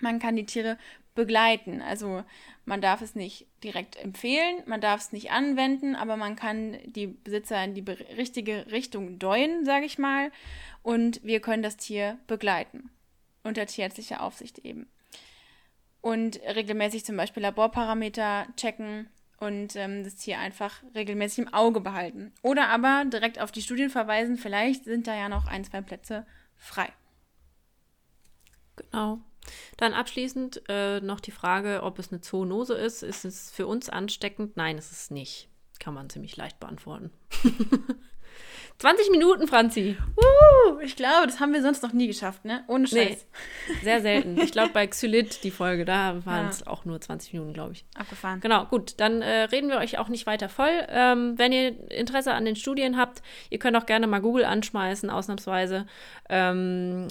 man 0.00 0.18
kann 0.18 0.36
die 0.36 0.46
Tiere 0.46 0.78
begleiten. 1.14 1.82
Also 1.82 2.24
man 2.64 2.80
darf 2.80 3.02
es 3.02 3.14
nicht 3.14 3.46
direkt 3.62 3.96
empfehlen, 3.96 4.62
man 4.66 4.80
darf 4.80 5.00
es 5.00 5.12
nicht 5.12 5.30
anwenden, 5.30 5.94
aber 5.94 6.16
man 6.16 6.36
kann 6.36 6.78
die 6.84 7.06
Besitzer 7.06 7.62
in 7.64 7.74
die 7.74 7.84
richtige 8.16 8.70
Richtung 8.70 9.18
deuen, 9.18 9.64
sage 9.64 9.86
ich 9.86 9.98
mal. 9.98 10.30
Und 10.82 11.22
wir 11.22 11.40
können 11.40 11.62
das 11.62 11.76
Tier 11.76 12.18
begleiten. 12.26 12.90
Unter 13.42 13.66
tierärztlicher 13.66 14.22
Aufsicht 14.22 14.58
eben. 14.58 14.88
Und 16.00 16.40
regelmäßig 16.42 17.04
zum 17.04 17.16
Beispiel 17.16 17.42
Laborparameter 17.42 18.46
checken 18.56 19.08
und 19.38 19.74
ähm, 19.76 20.04
das 20.04 20.16
Tier 20.16 20.38
einfach 20.38 20.82
regelmäßig 20.94 21.46
im 21.46 21.54
Auge 21.54 21.80
behalten. 21.80 22.32
Oder 22.42 22.68
aber 22.68 23.04
direkt 23.06 23.40
auf 23.40 23.50
die 23.50 23.62
Studien 23.62 23.90
verweisen, 23.90 24.36
vielleicht 24.36 24.84
sind 24.84 25.06
da 25.06 25.16
ja 25.16 25.28
noch 25.28 25.46
ein, 25.46 25.64
zwei 25.64 25.80
Plätze 25.80 26.26
frei. 26.56 26.88
Genau. 28.76 29.20
Dann 29.76 29.94
abschließend 29.94 30.62
äh, 30.68 31.00
noch 31.00 31.20
die 31.20 31.30
Frage, 31.30 31.82
ob 31.82 31.98
es 31.98 32.12
eine 32.12 32.20
Zoonose 32.20 32.74
ist. 32.74 33.02
Ist 33.02 33.24
es 33.24 33.50
für 33.50 33.66
uns 33.66 33.88
ansteckend? 33.88 34.56
Nein, 34.56 34.78
ist 34.78 34.92
es 34.92 35.10
nicht. 35.10 35.48
Kann 35.78 35.94
man 35.94 36.10
ziemlich 36.10 36.36
leicht 36.36 36.60
beantworten. 36.60 37.10
20 38.78 39.10
Minuten, 39.10 39.46
Franzi. 39.46 39.96
Uh, 40.16 40.80
ich 40.80 40.96
glaube, 40.96 41.26
das 41.26 41.40
haben 41.40 41.52
wir 41.52 41.62
sonst 41.62 41.82
noch 41.82 41.92
nie 41.92 42.06
geschafft, 42.06 42.44
ne? 42.44 42.64
Ohne 42.66 42.86
Scheiß. 42.86 43.26
Nee, 43.68 43.74
sehr 43.82 44.00
selten. 44.00 44.40
Ich 44.40 44.52
glaube, 44.52 44.70
bei 44.72 44.86
Xylit, 44.86 45.44
die 45.44 45.50
Folge, 45.50 45.84
da 45.84 46.24
waren 46.26 46.48
es 46.48 46.60
ja. 46.60 46.66
auch 46.66 46.84
nur 46.84 47.00
20 47.00 47.32
Minuten, 47.32 47.52
glaube 47.52 47.72
ich. 47.72 47.84
Abgefahren. 47.94 48.40
Genau, 48.40 48.64
gut. 48.66 48.94
Dann 48.98 49.22
äh, 49.22 49.42
reden 49.44 49.68
wir 49.68 49.78
euch 49.78 49.98
auch 49.98 50.08
nicht 50.08 50.26
weiter 50.26 50.48
voll. 50.48 50.86
Ähm, 50.88 51.38
wenn 51.38 51.52
ihr 51.52 51.90
Interesse 51.92 52.32
an 52.32 52.44
den 52.44 52.56
Studien 52.56 52.96
habt, 52.96 53.22
ihr 53.50 53.58
könnt 53.58 53.76
auch 53.76 53.86
gerne 53.86 54.06
mal 54.06 54.20
Google 54.20 54.44
anschmeißen, 54.44 55.10
ausnahmsweise. 55.10 55.86
Ähm, 56.28 57.08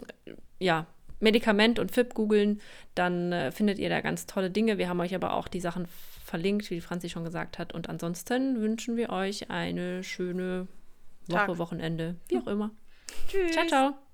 ja, 0.60 0.88
Medikament 1.22 1.80
und 1.80 1.92
FIP 1.92 2.14
googeln, 2.14 2.62
dann 2.96 3.32
äh, 3.32 3.52
findet 3.52 3.80
ihr 3.80 3.90
da 3.90 4.02
ganz 4.02 4.26
tolle 4.26 4.52
Dinge. 4.52 4.78
Wir 4.78 4.90
haben 4.90 5.00
euch 5.00 5.16
aber 5.16 5.34
auch 5.34 5.48
die 5.48 5.60
Sachen 5.60 5.88
verlinkt, 6.26 6.70
wie 6.70 6.82
Franzi 6.82 7.10
schon 7.10 7.24
gesagt 7.24 7.60
hat. 7.60 7.74
Und 7.74 7.90
ansonsten 7.90 8.62
wünschen 8.62 8.98
wir 8.98 9.10
euch 9.10 9.50
eine 9.50 10.04
schöne 10.04 10.68
Woche, 11.28 11.46
Tag. 11.46 11.58
Wochenende, 11.58 12.16
wie 12.28 12.38
auch 12.38 12.48
immer. 12.48 12.72
Tschüss. 13.28 13.52
Ciao, 13.52 13.68
ciao. 13.68 14.11